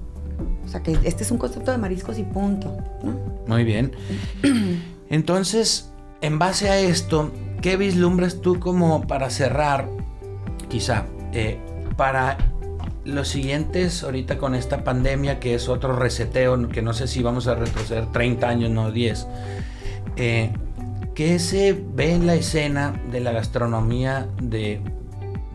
[0.65, 2.76] O sea, que este es un concepto de mariscos y punto.
[3.45, 3.91] Muy bien.
[5.10, 9.89] Entonces, en base a esto, ¿Qué vislumbras tú como para cerrar,
[10.69, 11.58] quizá, eh,
[11.95, 12.38] para
[13.03, 17.47] los siguientes, ahorita con esta pandemia, que es otro reseteo, que no sé si vamos
[17.47, 19.27] a retroceder 30 años, no 10,
[20.17, 20.51] eh,
[21.15, 24.82] ¿qué se ve en la escena de la gastronomía de,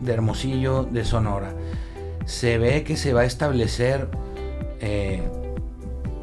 [0.05, 1.53] Hermosillo, de Sonora?
[2.25, 4.09] Se ve que se va a establecer
[4.81, 5.23] eh,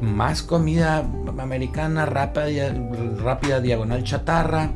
[0.01, 1.05] más comida
[1.37, 2.73] americana rápida,
[3.23, 4.71] rápida diagonal chatarra,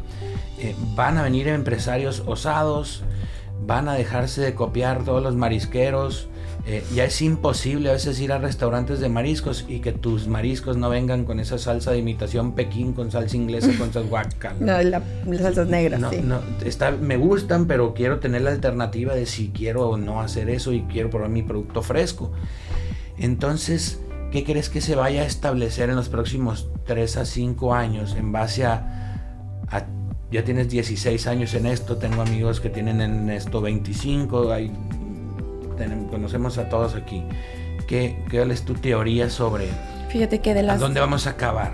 [0.60, 3.04] eh, van a venir empresarios osados,
[3.66, 6.30] van a dejarse de copiar todos los marisqueros,
[6.68, 10.78] Eh, ya es imposible a veces ir a restaurantes de mariscos y que tus mariscos
[10.78, 14.56] no vengan con esa salsa de imitación Pekín, con salsa inglesa, con salsa guacal.
[14.60, 15.04] No, las
[15.40, 16.22] salsas negras, no, sí.
[16.24, 20.50] No, está, me gustan, pero quiero tener la alternativa de si quiero o no hacer
[20.50, 22.32] eso y quiero probar mi producto fresco.
[23.20, 24.00] Entonces,
[24.32, 28.32] ¿qué crees que se vaya a establecer en los próximos 3 a 5 años en
[28.32, 29.22] base a,
[29.70, 29.86] a
[30.32, 34.72] ya tienes 16 años en esto, tengo amigos que tienen en esto 25, hay
[36.10, 37.24] conocemos a todos aquí.
[37.88, 39.68] ¿Qué, qué es tu teoría sobre
[40.10, 40.78] Fíjate que de las...
[40.78, 41.74] ¿A dónde vamos a acabar?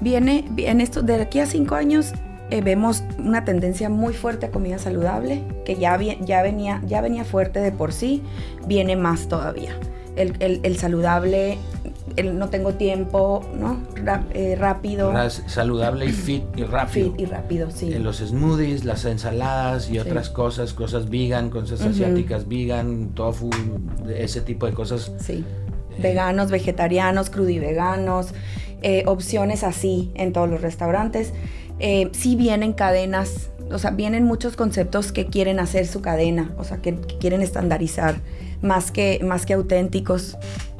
[0.00, 2.12] Viene, en esto, de aquí a cinco años
[2.50, 7.24] eh, vemos una tendencia muy fuerte a comida saludable, que ya, ya, venía, ya venía
[7.24, 8.22] fuerte de por sí,
[8.66, 9.78] viene más todavía.
[10.18, 11.58] El, el, el saludable,
[12.16, 13.80] el no tengo tiempo, ¿no?
[13.94, 15.12] Ra, eh, rápido.
[15.46, 17.12] saludable y fit y rápido.
[17.12, 17.92] Fit y rápido, sí.
[17.92, 21.90] En los smoothies, las ensaladas y otras cosas, cosas vegan, cosas uh -huh.
[21.90, 23.48] asiáticas vegan, tofu,
[24.14, 25.12] ese tipo de cosas.
[25.20, 25.44] Sí.
[25.96, 26.02] Eh.
[26.02, 28.34] Veganos, vegetarianos, crudiveganos,
[28.82, 31.32] eh, opciones así en todos los restaurantes.
[31.80, 36.64] Eh, sí vienen cadenas, o sea, vienen muchos conceptos que quieren hacer su cadena, o
[36.64, 38.16] sea, que, que quieren estandarizar,
[38.62, 40.36] más que, más que auténticos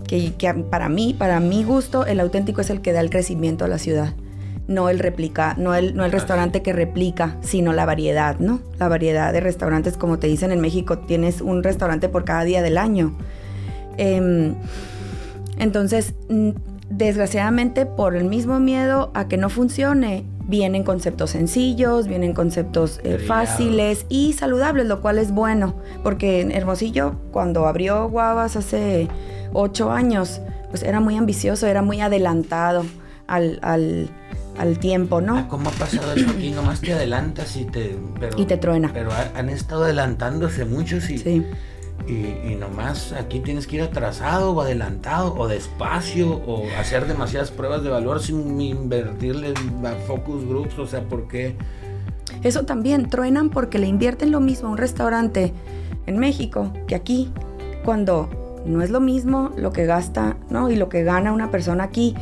[0.07, 3.65] que, que, para mí, para mi gusto, el auténtico es el que da el crecimiento
[3.65, 4.15] a la ciudad.
[4.67, 8.61] No el replica, no el, no el restaurante que replica, sino la variedad, ¿no?
[8.79, 12.61] La variedad de restaurantes, como te dicen en México, tienes un restaurante por cada día
[12.61, 13.17] del año.
[13.97, 14.55] Eh,
[15.59, 16.15] entonces,
[16.91, 23.19] desgraciadamente, por el mismo miedo a que no funcione, vienen conceptos sencillos, vienen conceptos eh,
[23.19, 29.09] fáciles y saludables, lo cual es bueno, porque en Hermosillo, cuando abrió Guavas hace
[29.53, 32.85] ocho años, pues era muy ambicioso, era muy adelantado
[33.27, 34.09] al, al,
[34.57, 35.37] al tiempo, ¿no?
[35.37, 36.51] Ah, ¿Cómo ha pasado eso aquí?
[36.51, 37.99] Nomás te adelantas y te...
[38.19, 38.91] Pero, y te truena.
[38.93, 41.19] Pero han estado adelantándose muchos y...
[41.19, 41.47] Sí.
[42.09, 47.83] Y, nomás aquí tienes que ir atrasado o adelantado o despacio o hacer demasiadas pruebas
[47.83, 49.53] de valor sin invertirle
[49.85, 51.55] a focus groups, o sea, ¿por qué?
[52.43, 55.53] Eso también, truenan porque le invierten lo mismo a un restaurante
[56.07, 57.31] en México que aquí,
[57.85, 58.31] cuando
[58.65, 60.71] no es lo mismo lo que gasta, ¿no?
[60.71, 62.15] Y lo que gana una persona aquí.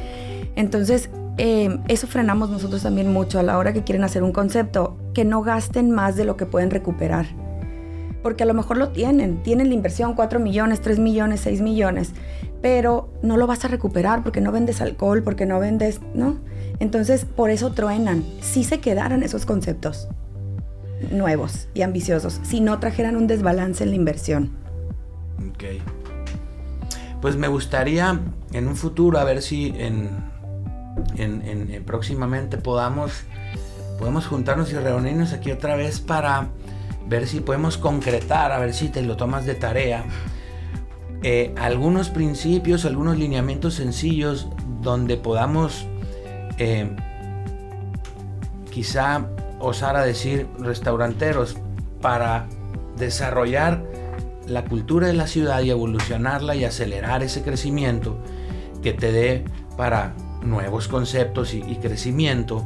[0.57, 4.97] Entonces, eh, eso frenamos nosotros también mucho a la hora que quieren hacer un concepto,
[5.15, 7.46] que no gasten más de lo que pueden recuperar
[8.27, 12.11] porque a lo mejor lo tienen, tienen la inversión 4 millones, 3 millones, 6 millones,
[12.61, 16.41] pero no lo vas a recuperar porque no vendes alcohol, porque no vendes, ¿no?
[16.81, 18.25] Entonces, por eso truenan.
[18.41, 20.09] Si se quedaran esos conceptos
[21.13, 24.51] nuevos y ambiciosos, si no trajeran un desbalance en la inversión.
[25.49, 25.81] Ok.
[27.23, 28.21] Pues me gustaría
[28.53, 30.11] en un futuro a ver si en,
[31.15, 33.13] en, en, en próximamente podamos,
[34.01, 36.49] podemos juntarnos y reunirnos aquí otra vez para
[37.09, 40.05] ver si podemos concretar, a ver si te lo tomas de tarea,
[41.23, 44.49] eh, algunos principios, algunos lineamientos sencillos
[44.81, 45.87] donde podamos
[46.59, 46.95] eh,
[48.71, 49.27] quizá
[49.59, 51.57] osar a decir restauranteros
[52.01, 52.47] para
[52.99, 53.83] desarrollar
[54.47, 58.19] la cultura de la ciudad y evolucionarla y acelerar ese crecimiento
[58.83, 59.45] que te dé
[59.77, 62.65] para nuevos conceptos y, y crecimiento.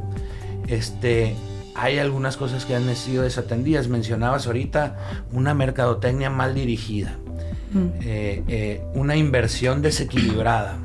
[0.66, 1.34] Este,
[1.74, 3.88] hay algunas cosas que han sido desatendidas.
[3.88, 4.96] Mencionabas ahorita
[5.32, 7.16] una mercadotecnia mal dirigida,
[7.72, 7.86] mm.
[8.02, 10.76] eh, eh, una inversión desequilibrada,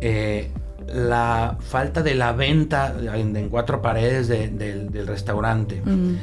[0.00, 0.50] eh,
[0.86, 5.80] la falta de la venta en, en cuatro paredes de, de, del restaurante.
[5.84, 6.16] Mm.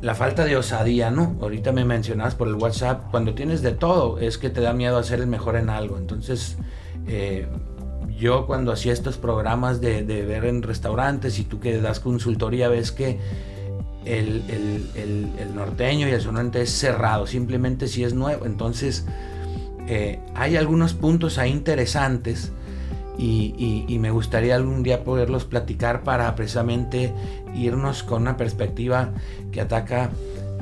[0.00, 1.36] la falta de osadía, ¿no?
[1.40, 4.98] Ahorita me mencionabas por el WhatsApp, cuando tienes de todo, es que te da miedo
[4.98, 5.98] a ser el mejor en algo.
[5.98, 6.56] Entonces,
[8.18, 12.68] yo cuando hacía estos programas de, de, ver en restaurantes y tú que das consultoría
[12.68, 13.18] ves que
[14.04, 18.46] el, el, el, norteño y el sonante es cerrado, simplemente si es nuevo.
[18.46, 19.06] Entonces
[19.88, 22.52] eh, hay algunos puntos ahí interesantes
[23.16, 27.14] y, y, y, me gustaría algún día poderlos platicar para precisamente
[27.54, 29.10] irnos con una perspectiva
[29.52, 30.10] que ataca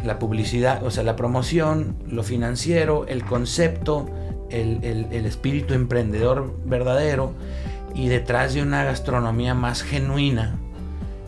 [0.05, 4.11] la publicidad, o sea, la promoción, lo financiero, el concepto,
[4.53, 7.33] el, el, el, espíritu emprendedor verdadero
[7.95, 10.57] y detrás de una gastronomía más genuina,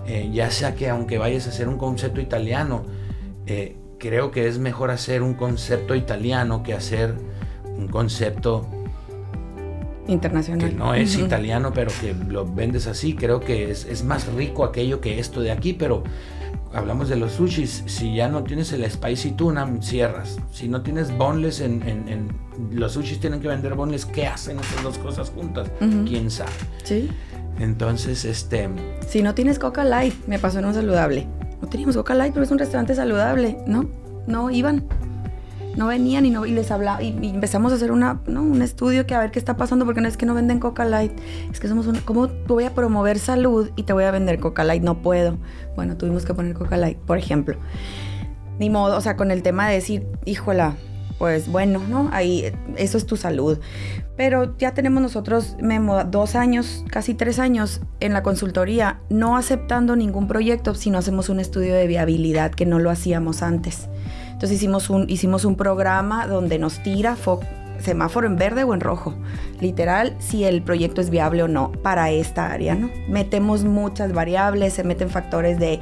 [0.06, 2.84] eh, ya sea que aunque vayas a hacer un concepto italiano,
[3.46, 7.14] eh, creo que es mejor hacer un concepto italiano que hacer
[7.76, 8.66] un concepto
[10.06, 10.68] internacional.
[10.68, 11.26] Que no es uh -huh.
[11.26, 13.14] italiano, pero que lo vendes así.
[13.14, 16.02] Creo que es, es más rico aquello que esto de aquí, pero
[16.74, 20.38] hablamos de los sushis, si ya no tienes el spicy tuna, cierras.
[20.53, 22.28] Si no tienes boneless, en, en, en
[22.72, 25.70] los sushis tienen que vender boneless, ¿qué hacen esas dos cosas juntas?
[25.80, 26.09] Uh -huh.
[26.09, 26.51] ¿Quién sabe?
[26.82, 27.09] Sí.
[27.59, 28.68] Entonces, este...
[29.09, 31.28] Si no tienes Coca Light, me pasó en un saludable.
[31.62, 33.88] No teníamos Coca Light, pero es un restaurante saludable, ¿no?
[34.26, 34.84] No iban.
[35.77, 37.03] No venían y, no, y les hablaba.
[37.03, 40.09] Y, empezamos a hacer una, un estudio que a ver qué está pasando, porque no
[40.09, 41.12] es que no venden Coca Light.
[41.51, 42.01] Es que somos una.
[42.01, 44.83] ¿Cómo voy a promover salud y te voy a vender Coca Light?
[44.83, 45.39] No puedo.
[45.77, 47.57] Bueno, tuvimos que poner Coca Light, por ejemplo.
[48.59, 50.77] Ni modo, o sea, con el tema de decir, híjola,
[51.18, 52.09] pues bueno, ¿no?
[52.12, 53.59] Ahí, eso es tu salud.
[54.16, 59.97] Pero ya tenemos nosotros, Memo, dos años, casi tres años en la consultoría, no aceptando
[59.97, 63.89] ningún proyecto si no hacemos un estudio de viabilidad, que no lo hacíamos antes.
[64.45, 67.16] Entonces hicimos un, hicimos un programa donde nos tira
[67.78, 69.14] semáforo en verde o en rojo.
[69.59, 72.90] Literal, si el proyecto es viable o no para esta área, ¿no?
[73.09, 75.80] Metemos muchas variables, se meten factores de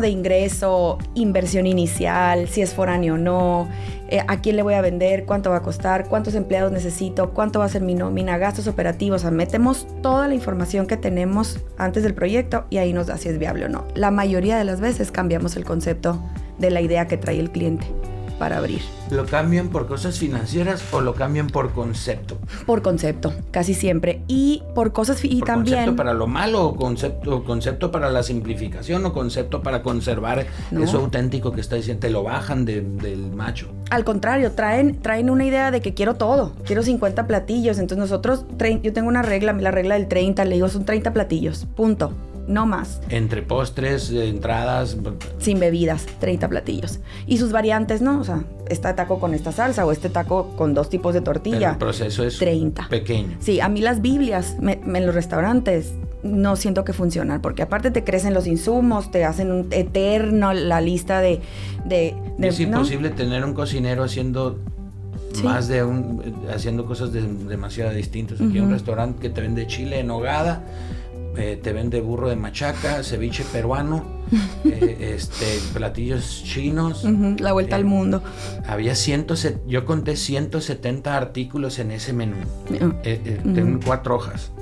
[0.00, 3.68] de ingreso, inversión inicial, si es foráneo o no,
[4.08, 7.60] eh, a quién le voy a vender, cuánto va a costar, cuántos empleados necesito, cuánto
[7.60, 9.20] va a ser mi nómina, gastos operativos.
[9.20, 13.16] O sea, metemos toda la información que tenemos antes del proyecto y ahí nos da
[13.16, 13.84] si es viable o no.
[13.94, 16.18] La mayoría de las veces cambiamos el concepto
[16.58, 17.86] de la idea que trae el cliente
[18.38, 18.80] para abrir.
[19.10, 22.38] ¿Lo cambian por cosas financieras o lo cambian por concepto?
[22.66, 24.22] Por concepto, casi siempre.
[24.26, 25.76] Y por cosas y ¿Por también.
[25.76, 30.98] ¿Concepto para lo malo o concepto, concepto para la simplificación o concepto para conservar eso
[30.98, 32.00] auténtico que está diciendo?
[32.00, 33.68] Te lo bajan del macho.
[33.90, 37.78] Al contrario, traen, traen una idea de que quiero todo, quiero 50 platillos.
[37.78, 38.44] Entonces nosotros,
[38.82, 42.12] yo tengo una regla, la regla del 30, le digo son 30 platillos, punto
[42.46, 43.00] no más.
[43.08, 44.96] Entre postres, entradas.
[45.38, 47.00] Sin bebidas, 30 platillos.
[47.26, 48.20] Y sus variantes, ¿no?
[48.20, 51.70] O sea, este taco con esta salsa o este taco con dos tipos de tortilla.
[51.72, 52.88] el proceso es 30.
[52.88, 53.36] pequeño.
[53.40, 55.92] Sí, a mí las Biblias en los restaurantes
[56.22, 60.80] no siento que funcionan, porque aparte te crecen los insumos, te hacen un eterno la
[60.80, 61.40] lista de...
[61.84, 64.58] de, es imposible tener un cocinero haciendo
[65.44, 66.22] más de un...
[66.52, 68.40] haciendo cosas demasiado distintas.
[68.40, 70.62] Aquí hay un restaurante que te vende chile en hogada
[71.36, 74.04] eh, te vende burro de machaca, ceviche peruano,
[74.64, 77.04] eh, este, platillos chinos.
[77.38, 78.22] la vuelta al eh, mundo.
[78.66, 79.34] Había ciento,
[79.66, 82.36] yo conté 170 artículos en ese menú.
[83.02, 84.52] Tengo cuatro hojas.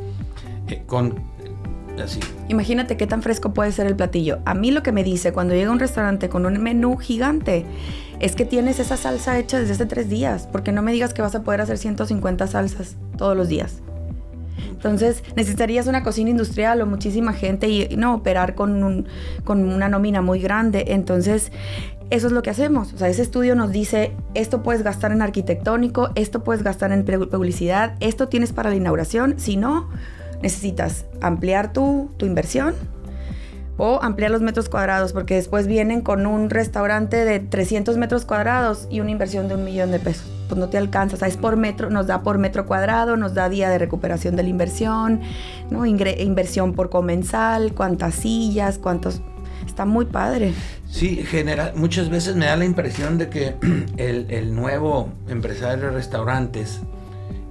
[0.86, 1.14] con
[2.02, 2.20] así.
[2.48, 4.40] Imagínate qué tan fresco puede ser el platillo.
[4.44, 7.64] A mí lo que me dice cuando llega a un restaurante con un menú gigante
[8.20, 11.22] es que tienes esa salsa hecha desde hace tres días, porque no me digas que
[11.22, 13.82] vas a poder hacer 150 salsas todos los días.
[14.70, 19.06] Entonces necesitarías una cocina industrial o muchísima gente y no operar con,
[19.44, 20.84] con una nómina muy grande.
[20.88, 21.52] Entonces
[22.10, 22.92] eso es lo que hacemos.
[22.92, 27.04] O sea, ese estudio nos dice, esto puedes gastar en arquitectónico, esto puedes gastar en
[27.04, 29.34] publicidad, esto tienes para la inauguración.
[29.38, 29.88] Si no,
[30.42, 32.74] necesitas ampliar tu, tu inversión
[33.76, 38.86] o ampliar los metros cuadrados, porque después vienen con un restaurante de 300 metros cuadrados
[38.90, 41.26] y una inversión de un millón de pesos pues no te alcanza.
[41.26, 44.48] Es por metro, nos da por metro cuadrado, nos da día de recuperación de la
[44.48, 45.20] inversión,
[45.70, 45.86] ¿no?
[45.86, 49.20] inversión por comensal, cuántas sillas, cuántos...
[49.66, 50.52] Está muy padre.
[50.90, 53.54] Sí, genera, muchas veces me da la impresión de que
[53.96, 56.80] el, nuevo empresario de restaurantes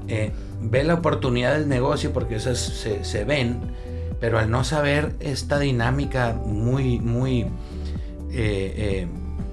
[0.07, 3.59] eh, ve la oportunidad del negocio porque esas se, ven,
[4.23, 7.49] pero al no saber esta dinámica muy, muy eh,
[8.31, 9.07] eh,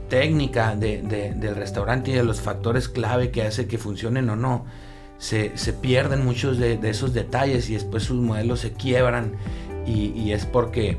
[0.09, 4.67] técnica del restaurante y de los factores clave que hace que funcionen o no,
[5.19, 5.51] se,
[5.81, 9.33] pierden muchos de, esos detalles y después sus modelos se quiebran
[9.89, 10.99] y, es porque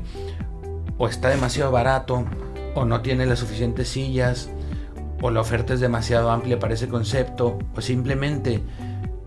[0.98, 2.26] o está demasiado barato
[2.74, 4.50] o no tiene las suficientes sillas
[5.22, 8.60] o la oferta es demasiado amplia para ese concepto o simplemente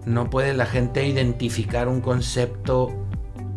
[0.06, 3.05] no puede la gente identificar un concepto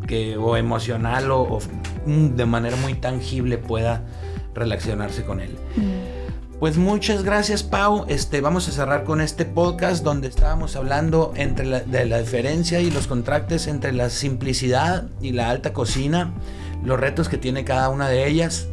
[0.08, 1.60] que o emocional o,
[2.06, 4.04] de manera muy tangible pueda
[4.54, 5.56] relacionarse con él.
[5.76, 6.18] Mm.
[6.58, 8.04] Pues muchas gracias, Pau.
[8.08, 12.90] Este, vamos a cerrar con este podcast donde estábamos hablando entre de la diferencia y
[12.90, 16.34] los contrastes entre la simplicidad y la alta cocina,
[16.84, 18.66] los retos que tiene cada una de ellas,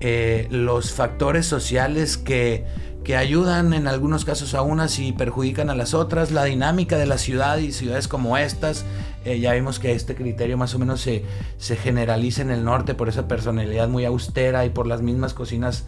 [0.00, 2.64] eh, los factores sociales que,
[3.04, 7.06] que ayudan en algunos casos a unas y perjudican a las otras, la dinámica de
[7.06, 8.84] la ciudad y ciudades como estas.
[9.24, 11.24] Eh, ya vimos que este criterio más o menos se,
[11.58, 15.84] se generaliza en el norte por esa personalidad muy austera y por las mismas cocinas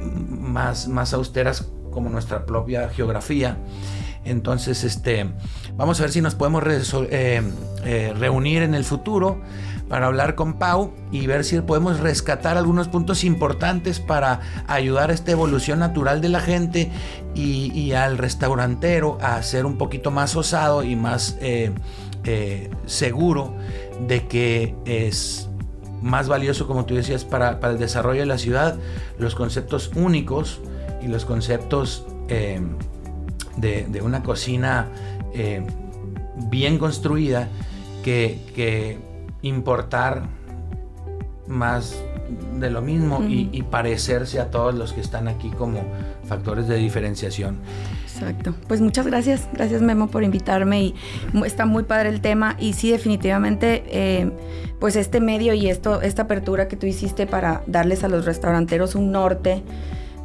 [0.00, 3.58] más, más austeras como nuestra propia geografía.
[4.24, 5.30] Entonces, este,
[5.76, 7.42] vamos a ver si nos podemos eh,
[7.84, 9.40] eh, reunir en el futuro
[9.90, 15.12] para hablar con Pau y ver si podemos rescatar algunos puntos importantes para ayudar a
[15.12, 16.90] esta evolución natural de la gente
[17.34, 23.56] y, al restaurantero a ser un poquito más osado y más eh, seguro
[24.06, 25.48] de que es
[26.02, 28.78] más valioso, como tú decías, para, el desarrollo de la ciudad,
[29.18, 30.60] los conceptos únicos
[31.02, 32.60] y los conceptos eh,
[33.56, 34.88] de, una cocina
[35.34, 35.66] eh,
[36.48, 37.48] bien construida
[38.02, 39.09] que,
[39.42, 40.22] importar
[41.46, 41.96] más
[42.58, 45.82] de lo mismo y, parecerse a todos los que están aquí como
[46.24, 47.58] factores de diferenciación.
[48.04, 48.54] Exacto.
[48.68, 50.94] Pues muchas gracias, gracias Memo por invitarme y
[51.44, 54.30] está muy padre el tema y sí definitivamente eh,
[54.78, 58.94] pues este medio y esto, esta apertura que tú hiciste para darles a los restauranteros
[58.94, 59.62] un norte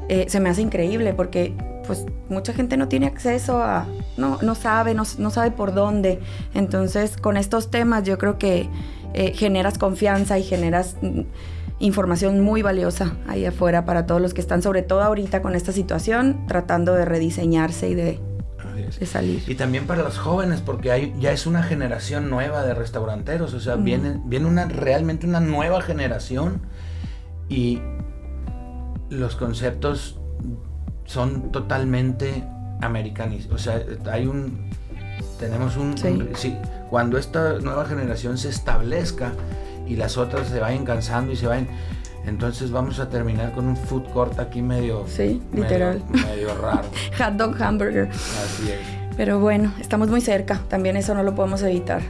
[0.07, 1.53] eh, se me hace increíble porque
[1.88, 3.88] pues mucha gente no tiene acceso a,
[4.18, 6.20] no, no sabe, no, no sabe por dónde.
[6.53, 8.70] Entonces con estos temas yo creo que
[9.18, 11.22] eh, generas confianza y generas mm,
[11.80, 15.72] información muy valiosa ahí afuera para todos los que están, sobre todo ahorita con esta
[15.72, 18.20] situación, tratando de rediseñarse y de,
[19.05, 19.41] salir.
[19.47, 23.59] Y también para los jóvenes, porque hay, ya es una generación nueva de restauranteros, o
[23.61, 26.61] sea, viene, viene una, realmente una nueva generación
[27.47, 27.80] y
[29.09, 30.20] los conceptos
[31.05, 32.43] son totalmente
[32.82, 33.47] americanos.
[33.51, 34.70] O sea, hay un.
[35.39, 35.95] Tenemos un.
[36.36, 36.57] Sí.
[36.89, 39.33] Cuando esta nueva generación se establezca
[39.88, 41.67] y las otras se vayan cansando y se vayan.
[42.25, 45.05] Entonces vamos a terminar con un food court aquí medio.
[45.07, 46.03] Sí, literal.
[46.09, 46.88] Medio, raro.
[47.17, 48.09] Hot dog hamburger.
[48.09, 48.79] Así es.
[49.15, 50.59] Pero bueno, estamos muy cerca.
[50.67, 52.01] También eso no lo podemos evitar.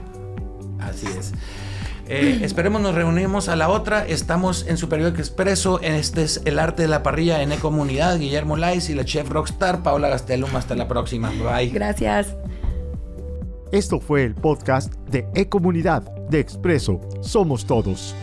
[0.80, 1.34] Así es.
[2.08, 4.06] Eh, esperemos nos reunimos a la otra.
[4.08, 5.82] Estamos en Superior Expreso.
[5.82, 8.18] Este es El Arte de la Parrilla en E-Comunidad.
[8.18, 10.56] Guillermo Lais y la chef rockstar Paula Gastelum.
[10.56, 11.30] Hasta la próxima.
[11.30, 11.70] Bye.
[11.70, 12.36] Gracias.
[13.72, 17.02] Esto fue el podcast de E-Comunidad de Expreso.
[17.22, 18.16] Somos todos.